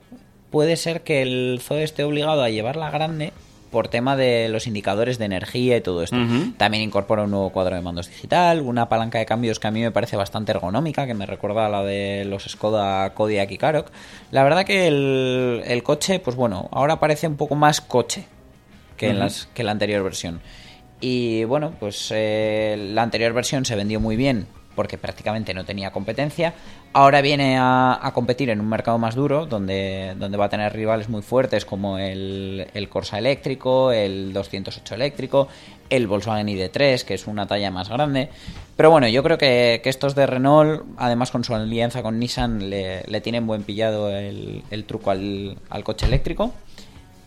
[0.50, 3.32] puede ser que el Zoe esté obligado a llevarla grande
[3.72, 6.18] por tema de los indicadores de energía y todo esto.
[6.58, 9.82] También incorpora un nuevo cuadro de mandos digital, una palanca de cambios que a mí
[9.82, 13.88] me parece bastante ergonómica, que me recuerda a la de los Skoda Kodiaq y Karoq.
[14.32, 18.26] La verdad que el, el coche, pues bueno, ahora parece un poco más coche
[18.98, 20.42] que, en las, que la anterior versión.
[21.02, 24.48] Y bueno, pues eh, la anterior versión se vendió muy bien
[24.80, 26.54] porque prácticamente no tenía competencia.
[26.94, 31.10] Ahora viene a, competir en un mercado más duro, donde, donde va a tener rivales
[31.10, 35.50] muy fuertes como el, Corsa eléctrico, el 208 eléctrico,
[35.90, 38.30] el Volkswagen ID3, que es una talla más grande.
[38.78, 43.20] Pero bueno, yo creo que, estos de Renault, además con su alianza con Nissan, le,
[43.20, 46.54] tienen buen pillado el, el truco al, al coche eléctrico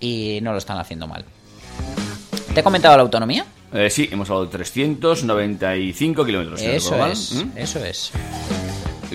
[0.00, 1.26] y no lo están haciendo mal.
[2.54, 3.44] ¿Te he comentado la autonomía?
[3.72, 6.62] Eh, sí, hemos hablado de 395 kilómetros.
[6.62, 7.58] no Eso es, ¿Mm?
[7.58, 8.12] eso es.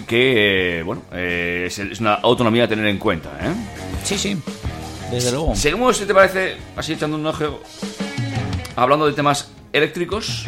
[0.08, 3.54] Que, eh, bueno, eh, es, es una autonomía a tener en cuenta, ¿eh?
[4.04, 4.38] Sí, sí,
[5.12, 5.56] desde luego.
[5.56, 7.62] Seguimos, si te parece, así echando un ojo,
[8.76, 10.46] hablando de temas eléctricos.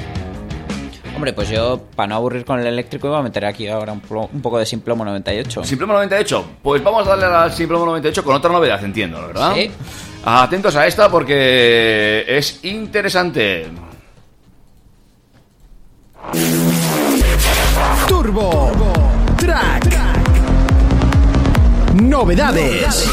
[1.15, 4.01] Hombre, pues yo, para no aburrir con el eléctrico, iba a meter aquí ahora un,
[4.31, 5.65] un poco de Simplomo 98.
[5.65, 6.45] Simplomo 98.
[6.63, 9.53] Pues vamos a darle al Simplomo 98 con otra novedad, entiendo, ¿verdad?
[9.53, 9.69] Sí.
[10.23, 13.67] Atentos a esta porque es interesante.
[18.07, 18.71] Turbo
[19.37, 19.97] Track.
[22.01, 23.09] Novedades.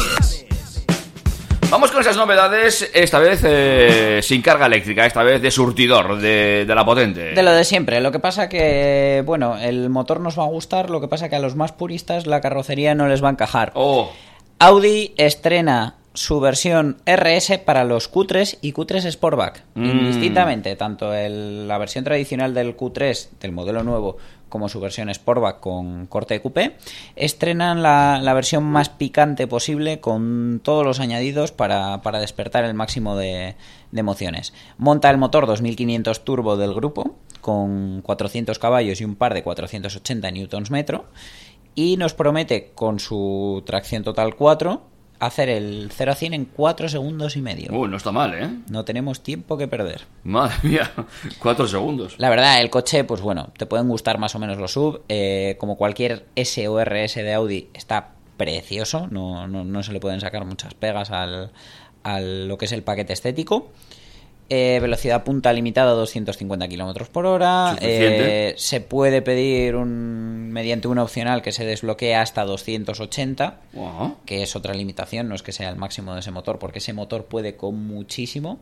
[1.69, 6.65] Vamos con esas novedades, esta vez eh, sin carga eléctrica, esta vez de surtidor, de,
[6.65, 7.31] de la potente.
[7.31, 7.99] De lo de siempre.
[7.99, 11.35] Lo que pasa que, bueno, el motor nos va a gustar, lo que pasa que
[11.35, 13.71] a los más puristas la carrocería no les va a encajar.
[13.75, 14.11] Oh,
[14.59, 19.63] Audi estrena su versión RS para los Q3 y Q3 Sportback.
[19.75, 19.85] Mm.
[19.85, 24.17] Indistintamente, tanto el- la versión tradicional del Q3, del modelo nuevo,
[24.49, 26.75] como su versión Sportback con corte de coupé,
[27.15, 32.73] estrenan la, la versión más picante posible con todos los añadidos para, para despertar el
[32.73, 33.55] máximo de,
[33.91, 34.53] de emociones.
[34.77, 40.31] Monta el motor 2500 turbo del grupo con 400 caballos y un par de 480
[40.31, 41.05] newtons metro
[41.75, 44.81] y nos promete con su tracción total 4
[45.19, 47.71] hacer el 0 a 100 en 4 segundos y medio.
[47.73, 48.49] uy, no está mal, ¿eh?
[48.69, 50.01] No tenemos tiempo que perder.
[50.23, 50.91] Madre mía,
[51.39, 52.15] cuatro segundos.
[52.17, 55.01] La verdad, el coche, pues bueno, te pueden gustar más o menos los sub.
[55.09, 59.07] eh, como cualquier S o RS de Audi, está precioso.
[59.09, 61.51] No, no, no se le pueden sacar muchas pegas al,
[62.03, 63.71] al lo que es el paquete estético.
[64.49, 67.75] Eh, velocidad punta limitada a 250 kilómetros por hora.
[67.81, 74.15] Eh, se puede pedir un, mediante una opcional que se desbloquee hasta 280 Ajá.
[74.25, 76.93] que es otra limitación, no es que sea el máximo de ese motor, porque ese
[76.93, 78.59] motor puede con muchísimo.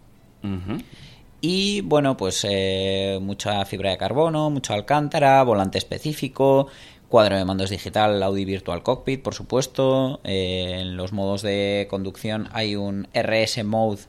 [1.41, 6.67] Y bueno, pues eh, mucha fibra de carbono, mucha alcántara, volante específico,
[7.09, 10.19] cuadro de mandos digital, Audi Virtual Cockpit, por supuesto.
[10.23, 14.01] En los modos de conducción hay un RS Mode,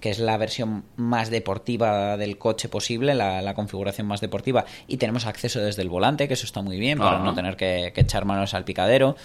[0.00, 4.64] que es la versión más deportiva del coche posible, la, la configuración más deportiva.
[4.86, 7.24] Y tenemos acceso desde el volante, que eso está muy bien, para Ajá.
[7.24, 9.16] no tener que, que echar manos al picadero.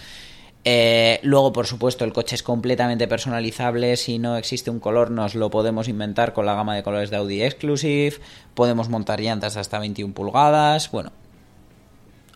[0.67, 3.95] Eh, luego, por supuesto, el coche es completamente personalizable.
[3.97, 7.17] Si no existe un color, nos lo podemos inventar con la gama de colores de
[7.17, 8.15] Audi Exclusive.
[8.55, 10.89] Podemos montar llantas hasta 21 pulgadas.
[10.91, 11.11] Bueno,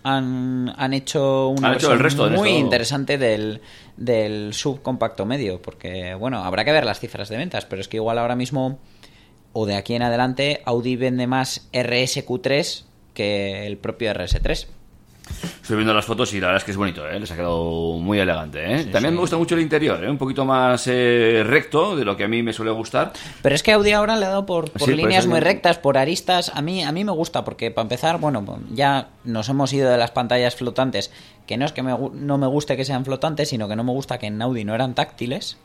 [0.04, 3.62] han, han hecho una Han hecho versión el resto muy interesante del,
[3.98, 5.62] del subcompacto medio.
[5.62, 8.80] Porque, bueno, habrá que ver las cifras de ventas, pero es que igual ahora mismo,
[9.54, 14.68] o de aquí en adelante, Audi vende más RSQ3 que el propio RS3.
[15.62, 17.20] Estoy viendo las fotos y la verdad es que es bonito, ¿eh?
[17.20, 18.84] Les ha quedado muy elegante, ¿eh?
[18.84, 19.15] Sí, También sí.
[19.15, 20.10] me gusta mucho el interior, ¿eh?
[20.10, 23.13] Un poquito más eh, recto de lo que a mí me suele gustar.
[23.42, 25.78] Pero es que Audi ahora le ha dado por, por Sí, por líneas muy rectas,
[25.78, 26.52] por aristas.
[26.56, 29.89] A mí, a mí me gusta porque, para empezar, bueno, pues, ya nos hemos ido
[29.92, 31.12] de las pantallas flotantes,
[31.46, 33.92] que no es que me no me guste que sean flotantes, sino que no me
[33.92, 35.58] gusta que en Audi no eran táctiles.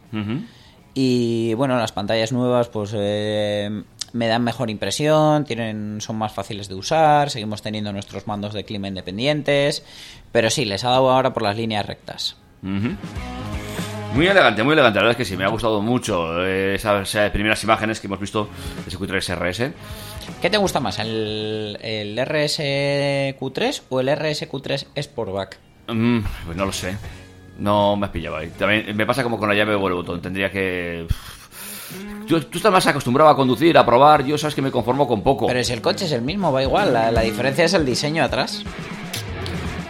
[0.96, 3.83] Y bueno, las pantallas nuevas pues eh,
[4.14, 8.64] me dan mejor impresión, tienen, son más fáciles de usar, seguimos teniendo nuestros mandos de
[8.64, 9.85] clima independientes,
[10.31, 12.37] pero sí, les ha dado ahora por las líneas rectas.
[14.14, 15.00] Muy elegante, muy elegante.
[15.00, 18.20] La verdad es que sí, me ha gustado mucho eh, esas primeras imágenes que hemos
[18.20, 18.48] visto
[18.85, 19.72] de ese Q3 RS.
[20.40, 25.59] ¿Qué te gusta más, el, el RSQ3 o el RSQ3 Sportback?
[25.88, 26.96] Mm, pues no lo sé.
[27.59, 28.48] No me has pillado ahí.
[28.57, 30.20] También me pasa como con la llave o el botón.
[30.20, 31.07] Tendría que.
[32.28, 34.24] Tú, tú estás más acostumbrado a conducir, a probar.
[34.24, 35.46] Yo sabes que me conformo con poco.
[35.46, 38.24] Pero si el coche es el mismo, va igual, la, la diferencia es el diseño
[38.24, 38.62] atrás.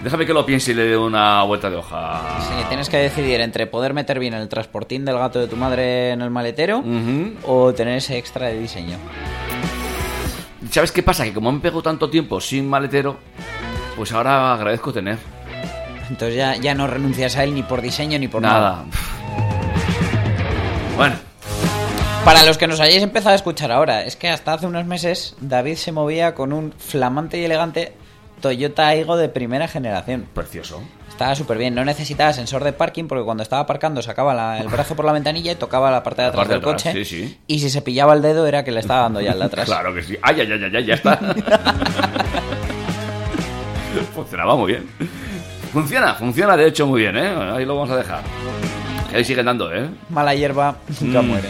[0.02, 2.20] Déjame que lo piense y le dé una vuelta de hoja.
[2.40, 6.10] Sí, tienes que decidir entre poder meter bien el transportín del gato de tu madre
[6.10, 6.84] en el maletero
[7.46, 8.98] o tener ese extra de diseño.
[10.70, 11.24] ¿Sabes qué pasa?
[11.24, 13.16] Que como me pego tanto tiempo sin maletero,
[13.96, 15.16] pues ahora agradezco tener.
[16.10, 18.60] Entonces ya, ya no renuncias a él ni por diseño ni por nada.
[18.60, 18.84] Nada.
[20.96, 21.16] Bueno,
[22.24, 25.36] Para los que nos hayáis empezado a escuchar ahora, es que hasta hace unos meses
[25.40, 27.92] David se movía con un flamante y elegante
[28.40, 30.26] Toyota Aygo de primera generación.
[30.34, 30.82] precioso.
[31.08, 34.68] Estaba súper bien, no necesitaba sensor de parking porque cuando estaba aparcando sacaba la- el
[34.68, 37.04] brazo por la ventanilla y tocaba la parte de atrás parte del de atrás, coche.
[37.04, 37.38] sí, sí.
[37.46, 39.66] Y si se pillaba el dedo era que le estaba dando ya el de atrás.
[39.74, 40.16] Claro que sí.
[40.22, 41.16] Ay, ay, ay, ay, ya está.
[44.14, 44.88] Funcionaba muy bien.
[45.72, 47.34] Funciona, funciona de hecho muy bien, ¿eh?
[47.36, 48.22] Bueno, ahí lo vamos a dejar.
[49.14, 49.88] Ahí siguen dando, ¿eh?
[50.08, 51.26] Mala hierba nunca Mm.
[51.28, 51.48] muere.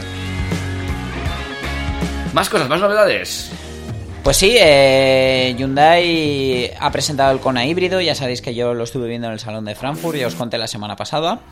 [2.34, 3.52] Más cosas, más novedades.
[4.24, 9.06] Pues sí, eh, Hyundai ha presentado el Kona híbrido, ya sabéis que yo lo estuve
[9.06, 11.42] viendo en el Salón de Frankfurt, ya os conté la semana pasada.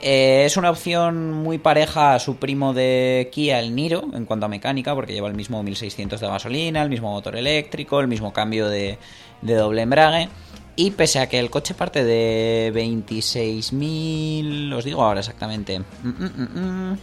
[0.00, 4.46] Eh, es una opción muy pareja a su primo de Kia, el Niro, en cuanto
[4.46, 8.32] a mecánica, porque lleva el mismo 1600 de gasolina, el mismo motor eléctrico, el mismo
[8.32, 8.98] cambio de,
[9.42, 10.28] doble embrague.
[10.74, 15.78] Y pese a que el coche parte de 26.000, os digo ahora exactamente.
[15.78, 16.98] Mm, mm, mm, mm.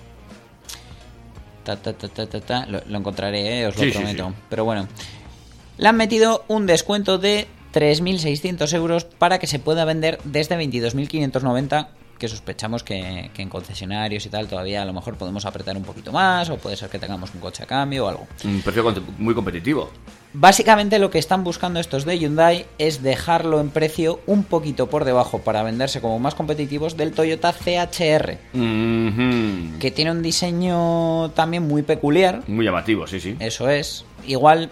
[1.64, 2.66] Ta, ta, ta, ta, ta, ta.
[2.66, 4.30] Lo, lo encontraré, eh, os lo Sí, sí, prometo.
[4.30, 4.36] sí.
[4.50, 4.88] Pero bueno,
[5.78, 11.88] le han metido un descuento de 3.600 euros para que se pueda vender desde 22.590
[12.20, 15.84] que sospechamos que, que en concesionarios y tal todavía a lo mejor podemos apretar un
[15.84, 18.28] poquito más o puede ser que tengamos un coche a cambio o algo.
[18.44, 18.84] Un precio
[19.18, 19.90] muy competitivo.
[20.34, 25.04] Básicamente lo que están buscando estos de Hyundai es dejarlo en precio un poquito por
[25.04, 28.38] debajo para venderse como más competitivos del Toyota CHR,
[29.80, 33.38] que tiene un diseño también muy peculiar, Muy llamativo, sí, sí.
[33.40, 34.06] eso es.
[34.28, 34.70] Igual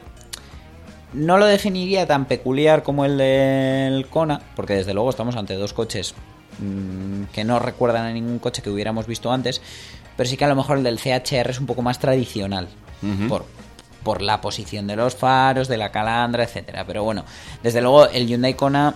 [1.14, 5.74] no lo definiría tan peculiar como el del Kona, porque desde luego estamos ante dos
[5.74, 6.14] coches
[6.60, 9.62] mm, que no recuerdan a ningún coche que hubiéramos visto antes,
[10.16, 12.68] pero sí que a lo mejor el del CHR es un poco más tradicional,
[13.30, 13.46] por,
[14.04, 16.86] por la posición de los faros, de la calandra, etcétera.
[16.86, 17.24] Pero bueno,
[17.62, 18.96] desde luego el Hyundai Kona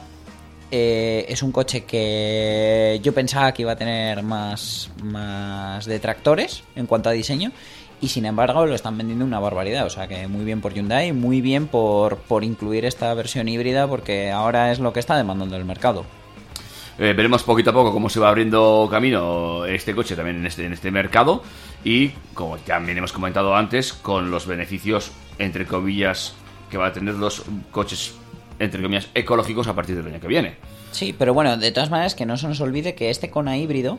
[0.71, 6.87] eh, es un coche que yo pensaba que iba a tener más, más detractores en
[6.87, 7.51] cuanto a diseño
[7.99, 9.85] y sin embargo lo están vendiendo una barbaridad.
[9.85, 13.87] O sea que muy bien por Hyundai, muy bien por, por incluir esta versión híbrida
[13.87, 16.05] porque ahora es lo que está demandando el mercado.
[16.99, 20.65] Eh, veremos poquito a poco cómo se va abriendo camino este coche también en este,
[20.65, 21.41] en este mercado
[21.83, 26.33] y como también hemos comentado antes con los beneficios entre comillas
[26.69, 28.15] que va a tener los coches
[28.59, 30.55] entre comillas ecológicos a partir del año que viene.
[30.91, 33.97] Sí, pero bueno, de todas maneras que no se nos olvide que este Kona híbrido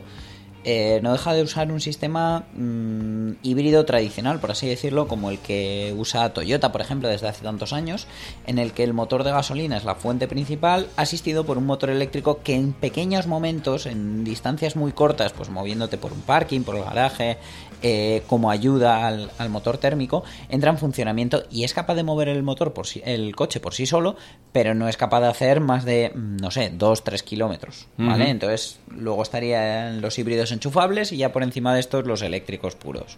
[0.63, 5.39] eh, no deja de usar un sistema mm, híbrido tradicional, por así decirlo, como el
[5.39, 8.07] que usa Toyota, por ejemplo, desde hace tantos años,
[8.47, 11.89] en el que el motor de gasolina es la fuente principal, asistido por un motor
[11.89, 16.75] eléctrico que en pequeños momentos, en distancias muy cortas, pues moviéndote por un parking, por
[16.75, 17.37] el garaje,
[17.83, 22.29] eh, como ayuda al, al motor térmico, entra en funcionamiento y es capaz de mover
[22.29, 24.15] el motor por sí, el coche por sí solo,
[24.51, 28.29] pero no es capaz de hacer más de, mm, no sé, 2-3 kilómetros, ¿vale?
[28.29, 33.17] Entonces, luego estarían los híbridos enchufables y ya por encima de estos los eléctricos puros.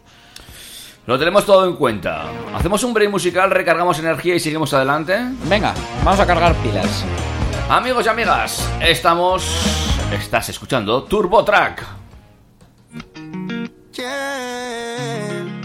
[1.06, 2.26] Lo tenemos todo en cuenta.
[2.56, 5.16] Hacemos un break musical, recargamos energía y seguimos adelante.
[5.48, 7.06] Venga, vamos a cargar pilas.
[7.70, 9.48] Amigos y amigas, estamos...
[10.12, 11.95] Estás escuchando Turbo Track.
[13.98, 15.64] Yeah,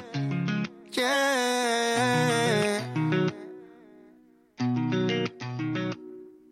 [0.92, 1.20] yeah.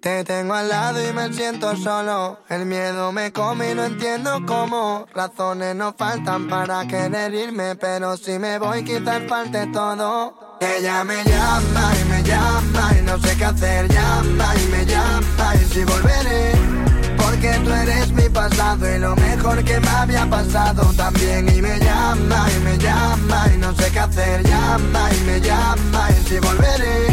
[0.00, 2.40] Te tengo al lado y me siento solo.
[2.48, 5.06] El miedo me come y no entiendo cómo.
[5.14, 10.58] Razones no faltan para querer irme, pero si me voy quizás falte todo.
[10.60, 13.86] Ella me llama y me llama y no sé qué hacer.
[13.86, 16.87] Llama y me llama y si volveré.
[17.28, 21.46] Porque tú eres mi pasado y lo mejor que me había pasado también.
[21.54, 24.42] Y me llama y me llama y no sé qué hacer.
[24.44, 27.06] Llama y me llama y si volveré.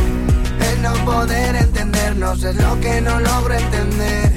[0.72, 4.35] El no poder entendernos es lo que no logro entender.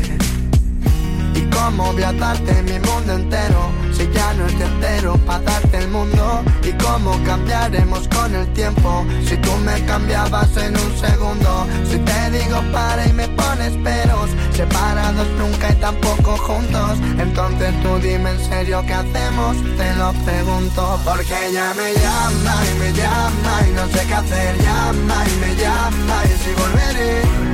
[1.59, 5.89] Cómo voy a darte mi mundo entero Si ya no es entero para darte el
[5.89, 11.99] mundo Y cómo cambiaremos con el tiempo Si tú me cambiabas en un segundo Si
[11.99, 18.31] te digo para y me pones peros Separados nunca y tampoco juntos Entonces tú dime
[18.31, 23.73] en serio qué hacemos Te lo pregunto Porque ella me llama y me llama Y
[23.73, 27.48] no sé qué hacer Llama y me llama y si volveré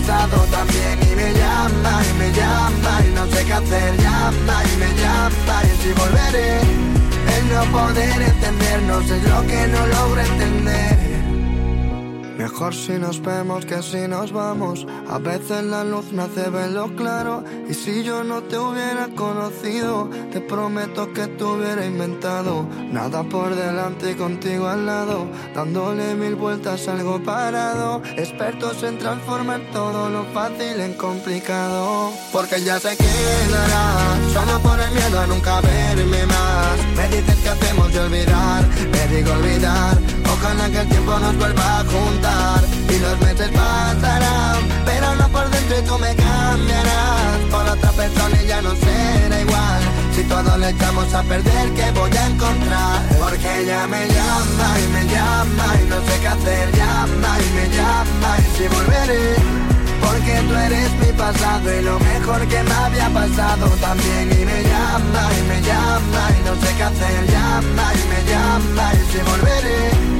[0.00, 0.98] también.
[1.10, 3.96] Y me llama y me llama y no sé qué hacer.
[3.98, 6.60] Llama y me llama y si volveré
[7.36, 11.11] El no poder entendernos es lo que no logro entender
[12.62, 14.86] Mejor si nos vemos que si nos vamos.
[15.10, 17.42] A veces la luz me hace verlo claro.
[17.68, 22.64] Y si yo no te hubiera conocido, te prometo que te hubiera inventado.
[22.88, 25.26] Nada por delante y contigo al lado.
[25.56, 28.00] Dándole mil vueltas algo parado.
[28.16, 32.12] Expertos en transformar todo lo fácil en complicado.
[32.30, 34.16] Porque ya se quedará.
[34.32, 36.78] Solo por el miedo a nunca verme más.
[36.96, 38.64] Me dices que hacemos de olvidar.
[38.92, 39.98] Me digo olvidar.
[40.32, 42.51] Ojalá que el tiempo nos vuelva a juntar
[43.02, 48.74] los meses pasarán, pero no por dentro tú me cambiarás por otra persona ya no
[48.76, 49.82] será igual.
[50.14, 52.98] Si todo le echamos a perder, ¿qué voy a encontrar?
[53.18, 57.66] Porque ella me llama y me llama y no sé qué hacer, llama y me
[57.76, 59.36] llama y si volveré.
[60.00, 64.26] Porque tú eres mi pasado y lo mejor que me había pasado también.
[64.32, 67.26] Y me llama y me llama y no sé qué hacer.
[67.34, 70.11] Llama y me llama y si volveré.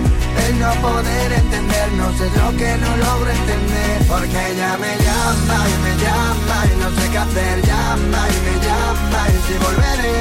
[0.49, 3.97] El no poder entendernos es lo que no logro entender.
[4.09, 8.55] Porque ella me llama y me llama y no sé qué hacer Llama y me
[8.66, 10.18] llama y si volveré.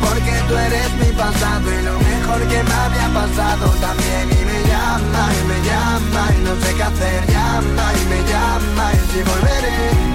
[0.00, 3.64] Porque tú eres mi pasado y lo mejor que me había pasado.
[3.80, 8.20] También Y me llama y me llama y no sé qué hacer Llama y me
[8.30, 10.12] llama y si volveré.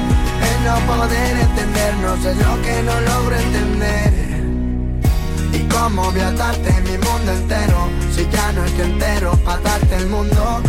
[0.49, 4.26] El no poder entendernos es lo que no logro entender
[5.57, 7.89] y cómo voy a darte mi mundo entero.
[8.13, 10.61] Si ya no estoy entero para darte el mundo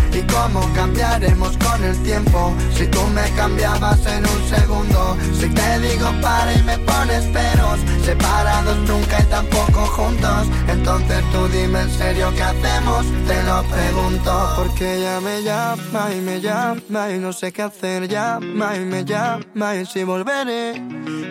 [0.75, 2.55] cambiaremos con el tiempo.
[2.75, 7.81] Si tú me cambiabas en un segundo Si te digo para y me pones peros
[8.05, 14.53] Separados nunca y tampoco juntos Entonces tú dime en serio qué hacemos Te lo pregunto.
[14.57, 19.05] Porque ella me llama y me llama Y no sé qué hacer Llama y me
[19.05, 20.81] llama y si volveré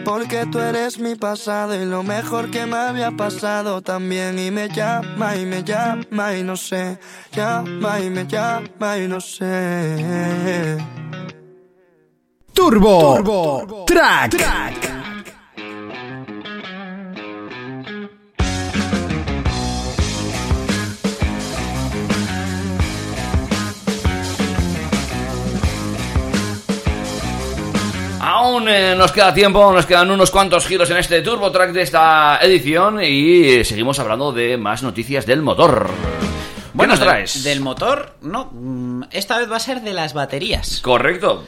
[0.04, 4.38] Porque tú eres mi pasado Y lo mejor que me había pasado también.
[4.40, 7.00] Y me llama y me llama y no sé
[7.34, 10.78] Llama y me llama y no sé
[12.54, 14.36] Turbo, Track.
[28.20, 31.84] Aún eh, nos queda tiempo, nos quedan unos cuantos giros en este Turbo Track de
[31.84, 35.88] esta edición y seguimos hablando de más noticias del motor.
[36.78, 37.44] ¿Qué nos traes?
[37.44, 38.50] Del motor, no.
[38.52, 40.80] mm, Esta vez va a ser de las baterías.
[40.82, 41.44] Correcto.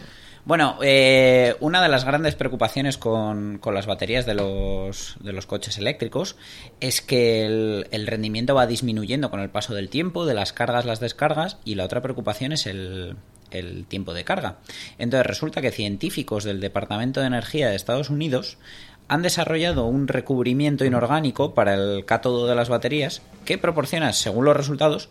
[0.45, 5.45] Bueno, eh, una de las grandes preocupaciones con, con las baterías de los, de los
[5.45, 6.37] coches eléctricos
[6.79, 10.85] es que el, el rendimiento va disminuyendo con el paso del tiempo, de las cargas,
[10.85, 13.15] las descargas, y la otra preocupación es el,
[13.51, 14.57] el tiempo de carga.
[14.97, 18.57] Entonces resulta que científicos del Departamento de Energía de Estados Unidos
[19.09, 24.55] han desarrollado un recubrimiento inorgánico para el cátodo de las baterías que proporciona, según los
[24.55, 25.09] resultados,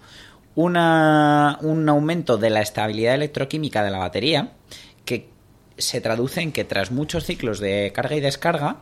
[0.54, 4.52] una- un aumento de la estabilidad electroquímica de la batería
[5.04, 5.28] que
[5.76, 8.78] se traduce en que tras muchos ciclos de carga y descarga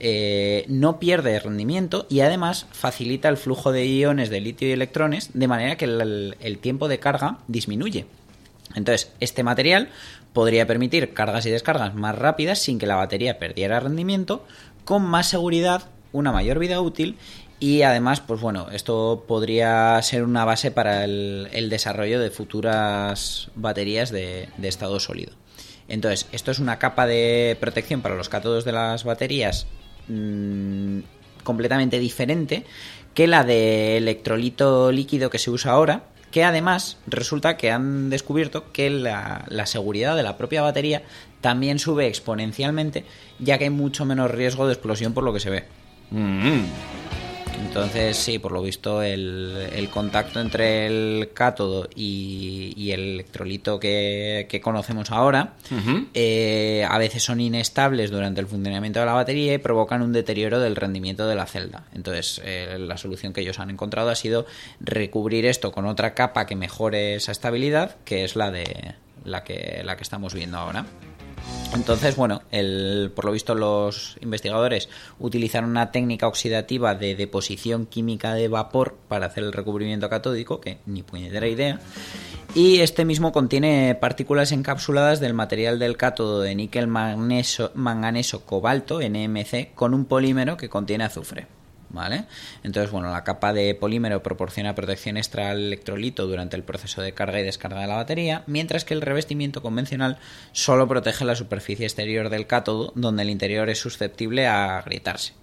[0.00, 5.30] eh, no pierde rendimiento y además facilita el flujo de iones de litio y electrones
[5.34, 8.04] de manera que el- el tiempo de carga disminuye.
[8.74, 9.88] Entonces, este material
[10.32, 14.44] podría permitir cargas y descargas más rápidas sin que la batería perdiera rendimiento,
[14.84, 17.16] con más seguridad, una mayor vida útil
[17.60, 24.10] y además, pues bueno, esto podría ser una base para el, desarrollo de futuras baterías
[24.10, 25.32] de, de estado sólido.
[25.88, 29.66] Entonces, esto es una capa de protección para los cátodos de las baterías
[30.08, 31.00] mm,
[31.42, 32.64] completamente diferente
[33.14, 36.04] que la de electrolito líquido que se usa ahora,
[36.34, 41.04] que además resulta que han descubierto que la, seguridad de la propia batería
[41.40, 43.04] también sube exponencialmente,
[43.38, 45.64] ya que hay mucho menos riesgo de explosión por lo que se ve.
[46.10, 46.64] Mm.
[47.60, 53.80] Entonces, sí, por lo visto, el, el contacto entre el cátodo y, y el electrolito
[53.80, 55.54] que, que conocemos ahora
[56.14, 60.60] eh, a veces son inestables durante el funcionamiento de la batería y provocan un deterioro
[60.60, 61.84] del rendimiento de la celda.
[61.94, 64.46] Entonces, eh, la solución que ellos han encontrado ha sido
[64.80, 68.94] recubrir esto con otra capa que mejore esa estabilidad, que es la de
[69.24, 70.86] la que, la que estamos viendo ahora.
[71.74, 74.88] Entonces, bueno, el, por lo visto los investigadores
[75.18, 80.78] utilizaron una técnica oxidativa de deposición química de vapor para hacer el recubrimiento catódico, que
[80.86, 81.80] ni puñetera idea.
[82.54, 89.00] Y este mismo contiene partículas encapsuladas del material del cátodo de níquel magneso, manganeso cobalto,
[89.00, 91.48] NMC, con un polímero que contiene azufre.
[91.94, 92.24] ¿Vale?
[92.64, 97.12] Entonces, bueno, la capa de polímero proporciona protección extra al electrolito durante el proceso de
[97.12, 100.18] carga y descarga de la batería, mientras que el revestimiento convencional
[100.50, 105.34] solo protege la superficie exterior del cátodo, donde el interior es susceptible a agrietarse.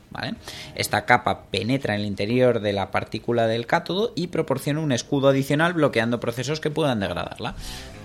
[0.76, 5.30] Esta capa penetra en el interior de la partícula del cátodo y proporciona un escudo
[5.30, 7.56] adicional bloqueando procesos que puedan degradarla.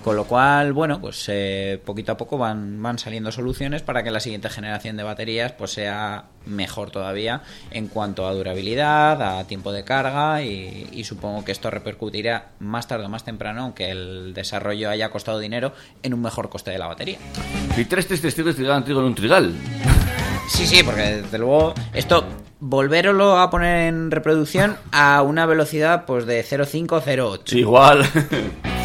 [0.07, 4.12] Con lo cual, bueno, pues eh, poquito a poco van, van saliendo soluciones para que
[4.12, 7.42] la siguiente generación de baterías pues sea mejor todavía
[7.72, 12.86] en cuanto a durabilidad, a tiempo de carga y, y supongo que esto repercutirá más
[12.86, 15.72] tarde o más temprano, aunque el desarrollo haya costado dinero,
[16.04, 17.18] en un mejor coste de la batería.
[17.76, 19.54] Y tres testigos trigal trigo en un trigal.
[20.48, 22.24] Sí, sí, porque desde luego esto
[22.61, 27.59] volverlo a poner en reproducción a una velocidad pues de 0,508.
[27.59, 28.09] Igual.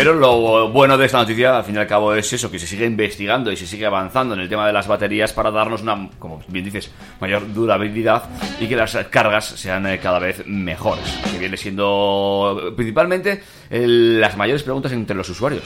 [0.00, 2.66] Pero lo bueno de esta noticia, al fin y al cabo, es eso, que se
[2.66, 6.08] sigue investigando y se sigue avanzando en el tema de las baterías para darnos una,
[6.18, 6.90] como bien dices,
[7.20, 8.22] mayor durabilidad
[8.58, 11.04] y que las cargas sean eh, cada vez mejores.
[11.30, 15.64] Que viene siendo principalmente las mayores preguntas entre los usuarios.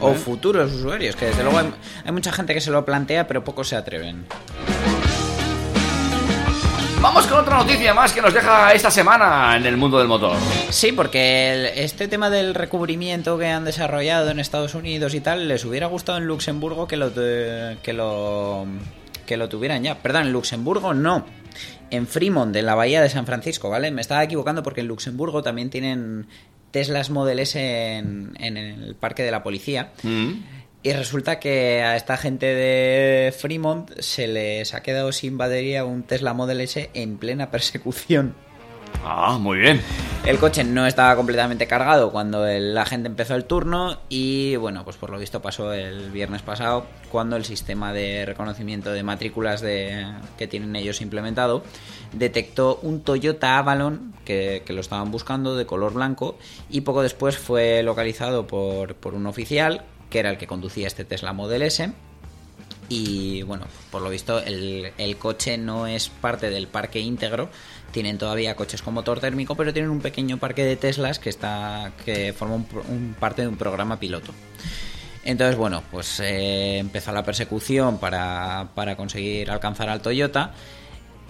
[0.00, 1.70] O futuros usuarios, que desde luego hay,
[2.02, 4.24] hay mucha gente que se lo plantea, pero pocos se atreven.
[7.02, 10.36] Vamos con otra noticia más que nos deja esta semana en el mundo del motor.
[10.68, 15.48] Sí, porque el- este tema del recubrimiento que han desarrollado en Estados Unidos y tal,
[15.48, 18.66] les hubiera gustado en Luxemburgo que lo, que lo,
[19.26, 19.96] que lo tuvieran ya.
[19.98, 21.24] Perdón, en Luxemburgo no.
[21.90, 23.90] En Fremont, en la bahía de San Francisco, ¿vale?
[23.90, 26.26] Me estaba equivocando porque en Luxemburgo también tienen
[26.70, 27.58] Teslas Model S
[27.96, 29.90] en, en el parque de la policía.
[30.02, 30.32] Mm.
[30.82, 36.02] Y resulta que a esta gente de Fremont se les ha quedado sin batería un
[36.04, 38.34] Tesla Model S en plena persecución.
[39.04, 39.80] Ah, muy bien.
[40.26, 44.84] El coche no estaba completamente cargado cuando el- la gente empezó el turno y bueno,
[44.84, 49.60] pues por lo visto pasó el viernes pasado cuando el sistema de reconocimiento de matrículas
[49.60, 50.04] de,
[50.36, 51.62] que tienen ellos implementado
[52.12, 56.36] detectó un Toyota Avalon que, que lo estaban buscando de color blanco
[56.68, 61.04] y poco después fue localizado por, por un oficial que era el que conducía este
[61.04, 61.90] Tesla Model S
[62.88, 67.48] y bueno, por lo visto el, el coche no es parte del parque íntegro.
[67.92, 71.92] Tienen todavía coches con motor térmico, pero tienen un pequeño parque de Teslas que está
[72.04, 74.32] que forma un, parte de un programa piloto.
[75.24, 80.52] Entonces, bueno, pues eh, empezó la persecución para, para conseguir alcanzar al Toyota.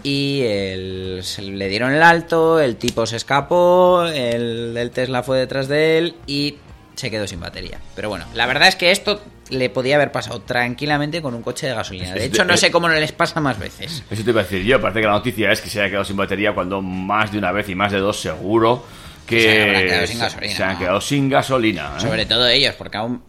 [0.02, 5.68] Y el- le dieron el alto, el tipo se escapó, el del Tesla fue detrás
[5.68, 6.56] de él y
[7.00, 7.78] se quedó sin batería.
[7.96, 11.66] Pero bueno, la verdad es que esto le podía haber pasado tranquilamente con un coche
[11.66, 12.14] de gasolina.
[12.14, 14.04] De hecho, no sé cómo no les pasa más veces.
[14.10, 14.80] Eso te iba a decir yo.
[14.80, 17.52] Parece que la noticia es que se haya quedado sin batería cuando más de una
[17.52, 18.84] vez y más de dos seguro
[19.26, 21.92] que Se quedado sin gasolina, se han quedado sin gasolina.
[21.96, 22.00] ¿eh?
[22.00, 23.22] Sobre todo ellos, porque aún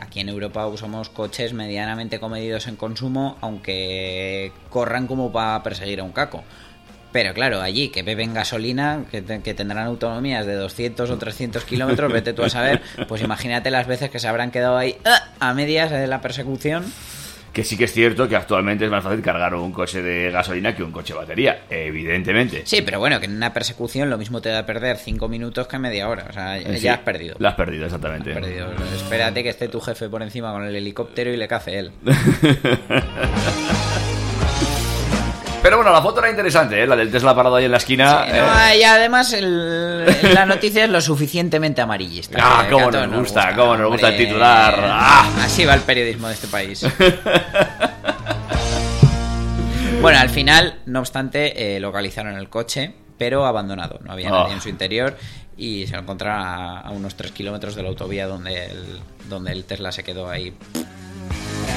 [0.00, 6.04] aquí en Europa usamos coches medianamente comedidos en consumo, aunque corran como para perseguir a
[6.04, 6.44] un caco.
[7.14, 11.62] Pero claro, allí que beben gasolina, que, te- que tendrán autonomías de 200 o 300
[11.64, 15.28] kilómetros, vete tú a saber, pues imagínate las veces que se habrán quedado ahí ¡ah!
[15.38, 16.84] a medias de la persecución.
[17.52, 20.74] Que sí que es cierto que actualmente es más fácil cargar un coche de gasolina
[20.74, 22.62] que un coche de batería, evidentemente.
[22.66, 25.78] Sí, pero bueno, que en una persecución lo mismo te da perder 5 minutos que
[25.78, 26.26] media hora.
[26.28, 27.36] O sea, ya Eh, sí, has perdido.
[27.38, 28.32] La has perdido, exactamente.
[28.32, 28.72] Has perdido.
[28.96, 31.92] Espérate que esté tu jefe por encima con el helicóptero y le cace él.
[35.64, 36.86] Pero bueno, la foto era interesante, ¿eh?
[36.86, 38.26] la del Tesla parado ahí en la esquina.
[38.26, 38.80] Sí, ¿eh?
[38.80, 40.04] y además el-
[40.34, 42.38] la noticia es lo suficientemente amarillista.
[42.38, 44.74] Ah, cómo nos gusta, cómo nos gusta el titular.
[44.78, 45.26] Ah.
[45.42, 46.86] Así va el periodismo de este país.
[50.02, 54.00] bueno, al final, no obstante, eh, localizaron el coche, pero abandonado.
[54.04, 54.40] No había Oh.
[54.42, 55.16] nadie en su interior
[55.56, 59.00] y se lo encontraron a, a unos 3 kilómetros de la autovía donde el,
[59.30, 60.54] donde el Tesla se quedó ahí.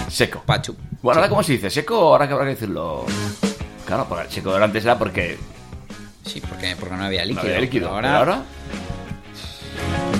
[0.09, 0.43] Seco.
[0.45, 0.75] Pachu.
[1.01, 3.05] Bueno, ahora cómo se dice, seco, ahora que habrá que decirlo.
[3.87, 5.39] Claro, porque el de antes era porque
[6.25, 7.47] Sí, porque, porque no había no líquido.
[7.47, 7.89] había líquido.
[7.89, 8.41] Ahora, ahora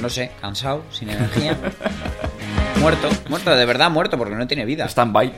[0.02, 1.58] no sé, cansado, sin energía.
[2.80, 4.86] muerto, muerto, de verdad muerto, porque no tiene vida.
[4.88, 5.34] stand-by.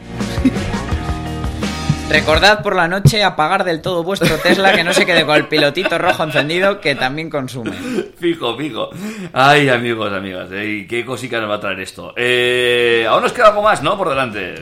[2.10, 5.48] Recordad por la noche apagar del todo vuestro Tesla que no se quede con el
[5.48, 7.72] pilotito rojo encendido que también consume.
[8.20, 8.90] Fijo, fijo.
[9.32, 10.88] Ay, amigos, amigas, ¿eh?
[10.90, 12.14] ¿qué cosica nos va a traer esto?
[12.18, 13.96] Eh, aún nos queda algo más, ¿no?
[13.96, 14.56] Por delante.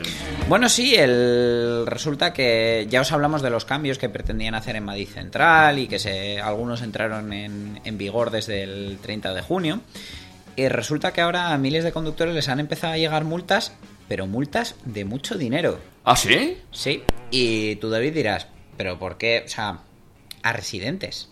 [0.46, 1.84] Bueno, sí, el...
[1.86, 5.88] resulta que ya os hablamos de los cambios que pretendían hacer en Madrid Central y
[5.88, 6.40] que se...
[6.40, 9.80] algunos entraron en, en vigor desde el 30 de junio.
[10.54, 13.72] Y resulta que ahora a miles de conductores les han empezado a llegar multas,
[14.06, 15.78] pero multas de mucho dinero.
[16.10, 16.56] ¿Ah, sí?
[16.72, 18.46] Sí, y tú David dirás,
[18.76, 19.42] pero ¿por qué?
[19.44, 19.80] O sea,
[20.42, 21.28] a residentes,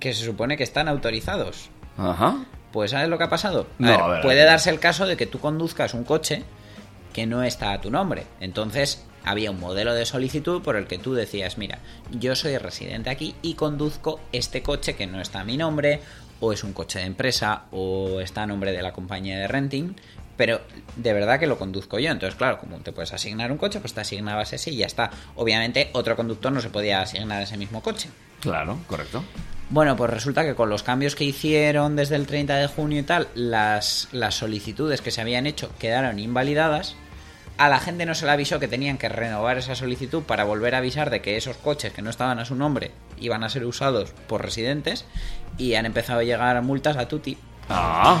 [0.00, 1.68] que se supone que están autorizados.
[1.98, 2.44] Ajá.
[2.72, 3.66] Pues ¿sabes lo que ha pasado?
[3.78, 4.46] A No, ver, a ver, a puede ver.
[4.46, 6.42] darse el caso de que tú conduzcas un coche
[7.12, 8.24] que no está a tu nombre.
[8.40, 11.78] Entonces había un modelo de solicitud por el que tú decías, mira,
[12.12, 16.00] yo soy residente aquí y conduzco este coche que no está a mi nombre,
[16.40, 19.94] o es un coche de empresa, o está a nombre de la compañía de renting,
[20.36, 20.60] pero
[20.96, 22.10] de verdad que lo conduzco yo.
[22.10, 25.10] Entonces, claro, como te puedes asignar un coche, pues te asignabas ese y ya está.
[25.34, 28.08] Obviamente, otro conductor no se podía asignar ese mismo coche.
[28.40, 29.24] Claro, correcto.
[29.68, 33.02] Bueno, pues resulta que con los cambios que hicieron desde el 30 de junio y
[33.02, 36.94] tal, las, las solicitudes que se habían hecho quedaron invalidadas.
[37.58, 40.74] A la gente no se le avisó que tenían que renovar esa solicitud para volver
[40.74, 43.64] a avisar de que esos coches que no estaban a su nombre iban a ser
[43.64, 45.06] usados por residentes
[45.56, 47.38] y han empezado a llegar multas a Tuti.
[47.68, 48.20] Ah,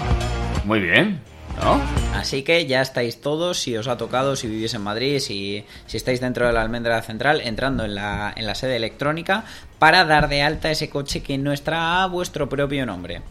[0.64, 1.20] muy bien.
[1.60, 2.05] ¿No?
[2.16, 5.96] Así que ya estáis todos, si os ha tocado, si vivís en Madrid, si, si
[5.96, 9.44] estáis dentro de la almendra central, entrando en la, en la sede electrónica
[9.78, 13.22] para dar de alta ese coche que no está a vuestro propio nombre.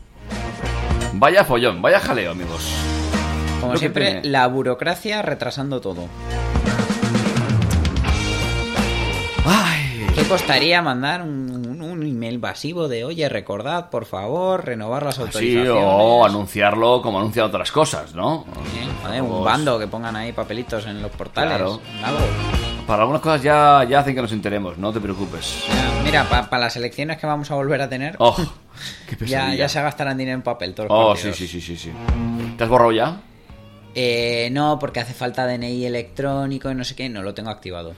[1.14, 2.70] Vaya follón, vaya jaleo, amigos.
[3.60, 6.08] Como Lo siempre, la burocracia retrasando todo.
[9.46, 10.08] Ay.
[10.14, 11.65] ¿Qué costaría mandar un,
[12.10, 15.84] un- email masivo de, oye, recordad, por favor, renovar las Sí, autorizaciones.
[15.86, 18.46] o anunciarlo como anuncian otras cosas, ¿no?
[19.04, 21.50] Joder, un bando que pongan ahí papelitos en los portales.
[21.58, 21.80] Claro.
[22.04, 22.20] algo.
[22.88, 25.64] Para algunas cosas ya, ya hacen que nos enteremos, no te preocupes.
[26.04, 28.36] Mira, para las elecciones que vamos a volver a tener, Oh,
[29.10, 31.38] qué ya, ya se gastarán dinero en papel todos los Oh, sí, partidos.
[31.38, 31.92] sí, sí, sí, sí.
[32.58, 33.22] ¿Te has borrado ya?
[33.96, 37.94] Eh, no, porque hace falta DNI electrónico y no sé qué, no lo tengo activado.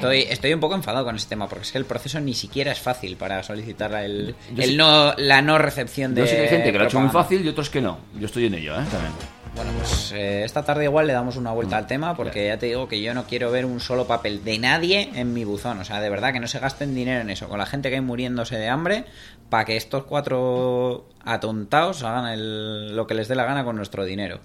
[0.00, 2.72] Estoy, estoy un poco enfadado con ese tema, porque es que el proceso ni siquiera
[2.72, 6.22] es fácil para solicitar el, Yo el sí- no, la no recepción de.
[6.22, 7.98] Yo sé que hay gente que lo ha hecho muy fácil y otros que no.
[8.18, 8.84] Yo estoy en ello, ¿eh?
[8.90, 9.12] También.
[9.54, 12.66] Bueno, pues eh, esta tarde igual le damos una vuelta al tema, porque ya te
[12.66, 15.80] digo que yo no quiero ver un solo papel de nadie en mi buzón.
[15.80, 17.96] O sea, de verdad que no se gasten dinero en eso, con la gente que
[17.96, 19.04] hay muriéndose de hambre,
[19.50, 24.04] para que estos cuatro atontados hagan el- lo que les dé la gana con nuestro
[24.04, 24.38] dinero.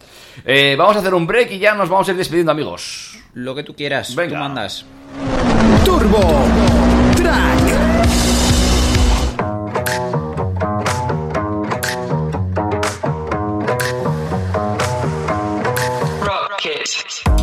[0.43, 3.20] Eh, vamos a hacer un break y ya nos vamos a ir despidiendo, amigos.
[3.36, 4.32] Lo que tú quieras, Venga.
[4.34, 4.86] tú mandas.
[5.86, 6.25] Turbo
[7.15, 7.61] Track.
[16.63, 17.34] You're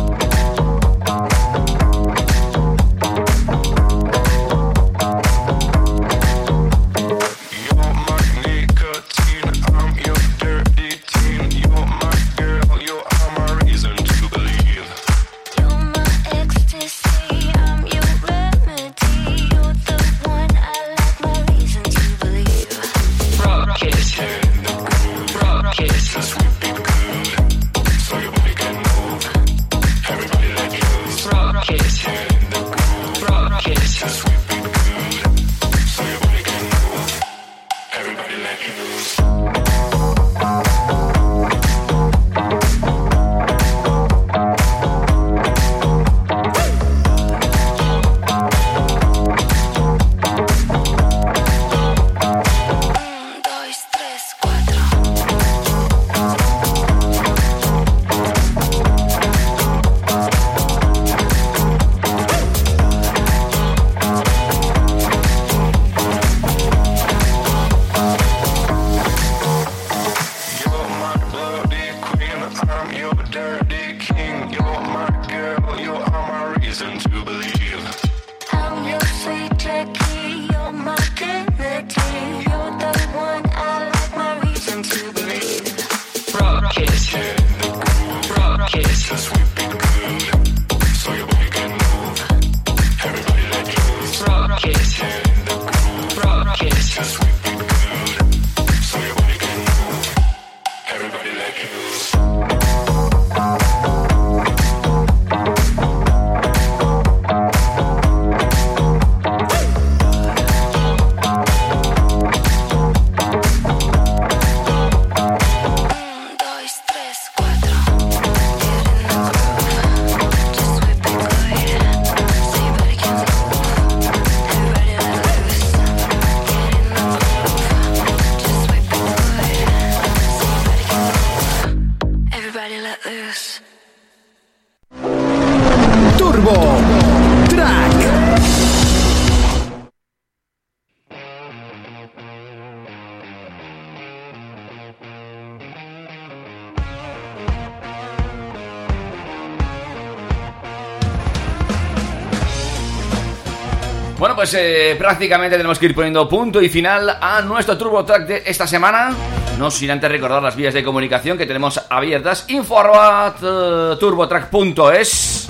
[154.53, 158.43] pues eh, prácticamente tenemos que ir poniendo punto y final a nuestro Turbo Track de
[158.45, 159.11] esta semana.
[159.57, 162.45] No sin antes recordar las vías de comunicación que tenemos abiertas.
[162.49, 165.49] Info arroba, eh, turbotrack.es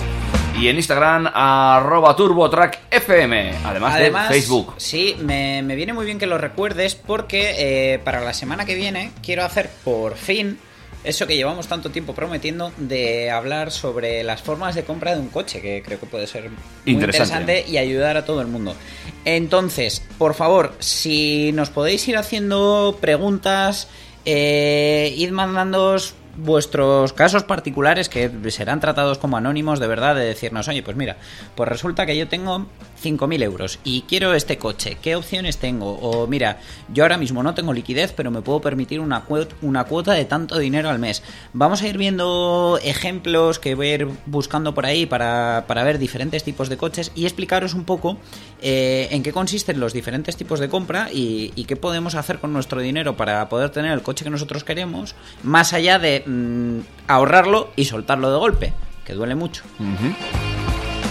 [0.58, 3.66] y en Instagram arroba turbotrackfm.
[3.66, 4.74] Además, Además, de Facebook.
[4.78, 8.74] Sí, me, me viene muy bien que lo recuerdes porque eh, para la semana que
[8.74, 10.58] viene quiero hacer por fin
[11.04, 15.28] eso que llevamos tanto tiempo prometiendo de hablar sobre las formas de compra de un
[15.28, 17.34] coche, que creo que puede ser muy Interesante.
[17.34, 18.74] interesante y ayudar a todo el mundo.
[19.24, 23.88] Entonces, por favor, si nos podéis ir haciendo preguntas,
[24.24, 30.68] eh, id mandándoos vuestros casos particulares que serán tratados como anónimos de verdad de decirnos,
[30.68, 31.16] oye, pues mira,
[31.54, 32.66] pues resulta que yo tengo
[33.04, 35.98] 5.000 euros y quiero este coche, ¿qué opciones tengo?
[36.00, 36.58] O mira,
[36.92, 40.24] yo ahora mismo no tengo liquidez, pero me puedo permitir una, cuot- una cuota de
[40.24, 41.22] tanto dinero al mes.
[41.52, 45.98] Vamos a ir viendo ejemplos que voy a ir buscando por ahí para, para ver
[45.98, 48.16] diferentes tipos de coches y explicaros un poco
[48.62, 52.52] eh, en qué consisten los diferentes tipos de compra y, y qué podemos hacer con
[52.52, 57.70] nuestro dinero para poder tener el coche que nosotros queremos, más allá de mm, ahorrarlo
[57.76, 58.72] y soltarlo de golpe,
[59.04, 59.62] que duele mucho.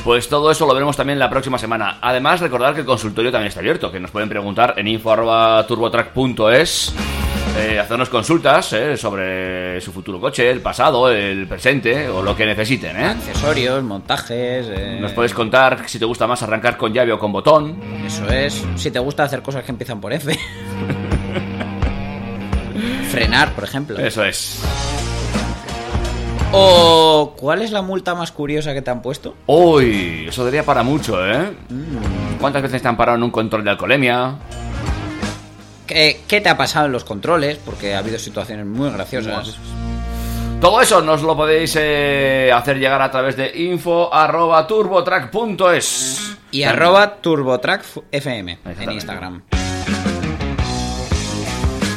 [0.03, 1.97] Pues todo eso lo veremos también la próxima semana.
[2.01, 6.93] Además, recordar que el consultorio también está abierto, que nos pueden preguntar en info.turbotrack.es.
[7.57, 12.45] Eh, hacernos consultas eh, sobre su futuro coche, el pasado, el presente o lo que
[12.47, 12.97] necesiten.
[12.97, 13.05] ¿eh?
[13.05, 14.67] Accesorios, montajes.
[14.69, 17.79] eh, Nos puedes contar si te gusta más arrancar con llave o con botón.
[18.05, 18.61] Eso es.
[18.75, 20.37] Si te gusta hacer cosas que empiezan por F.
[23.11, 23.97] Frenar, por ejemplo.
[23.99, 24.61] Eso es.
[26.55, 29.33] O ¿cuál es la multa más curiosa que te han puesto?
[29.47, 31.51] Uy, eso daría para mucho, ¿eh?
[32.39, 34.35] ¿Cuántas veces te han parado en un control de alcoholemia?
[35.87, 37.57] ¿Qué, qué te ha pasado en los controles?
[37.57, 39.57] Porque ha habido situaciones muy graciosas.
[40.61, 46.37] Todo eso nos lo podéis eh, hacer llegar a través de info.turbotrack.es.
[46.51, 49.41] Y arroba TurboTrackFM en Instagram.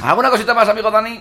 [0.02, 1.20] ¿Alguna cosita más, amigo Dani?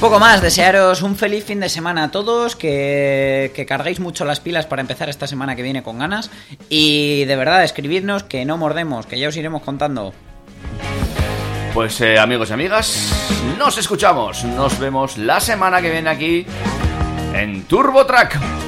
[0.00, 4.38] Poco más, desearos un feliz fin de semana a todos, que, que carguéis mucho las
[4.38, 6.30] pilas para empezar esta semana que viene con ganas
[6.68, 10.14] y de verdad escribidnos que no mordemos, que ya os iremos contando.
[11.74, 13.12] Pues eh, amigos y amigas,
[13.58, 16.46] nos escuchamos, nos vemos la semana que viene aquí
[17.34, 18.67] en TurboTrack.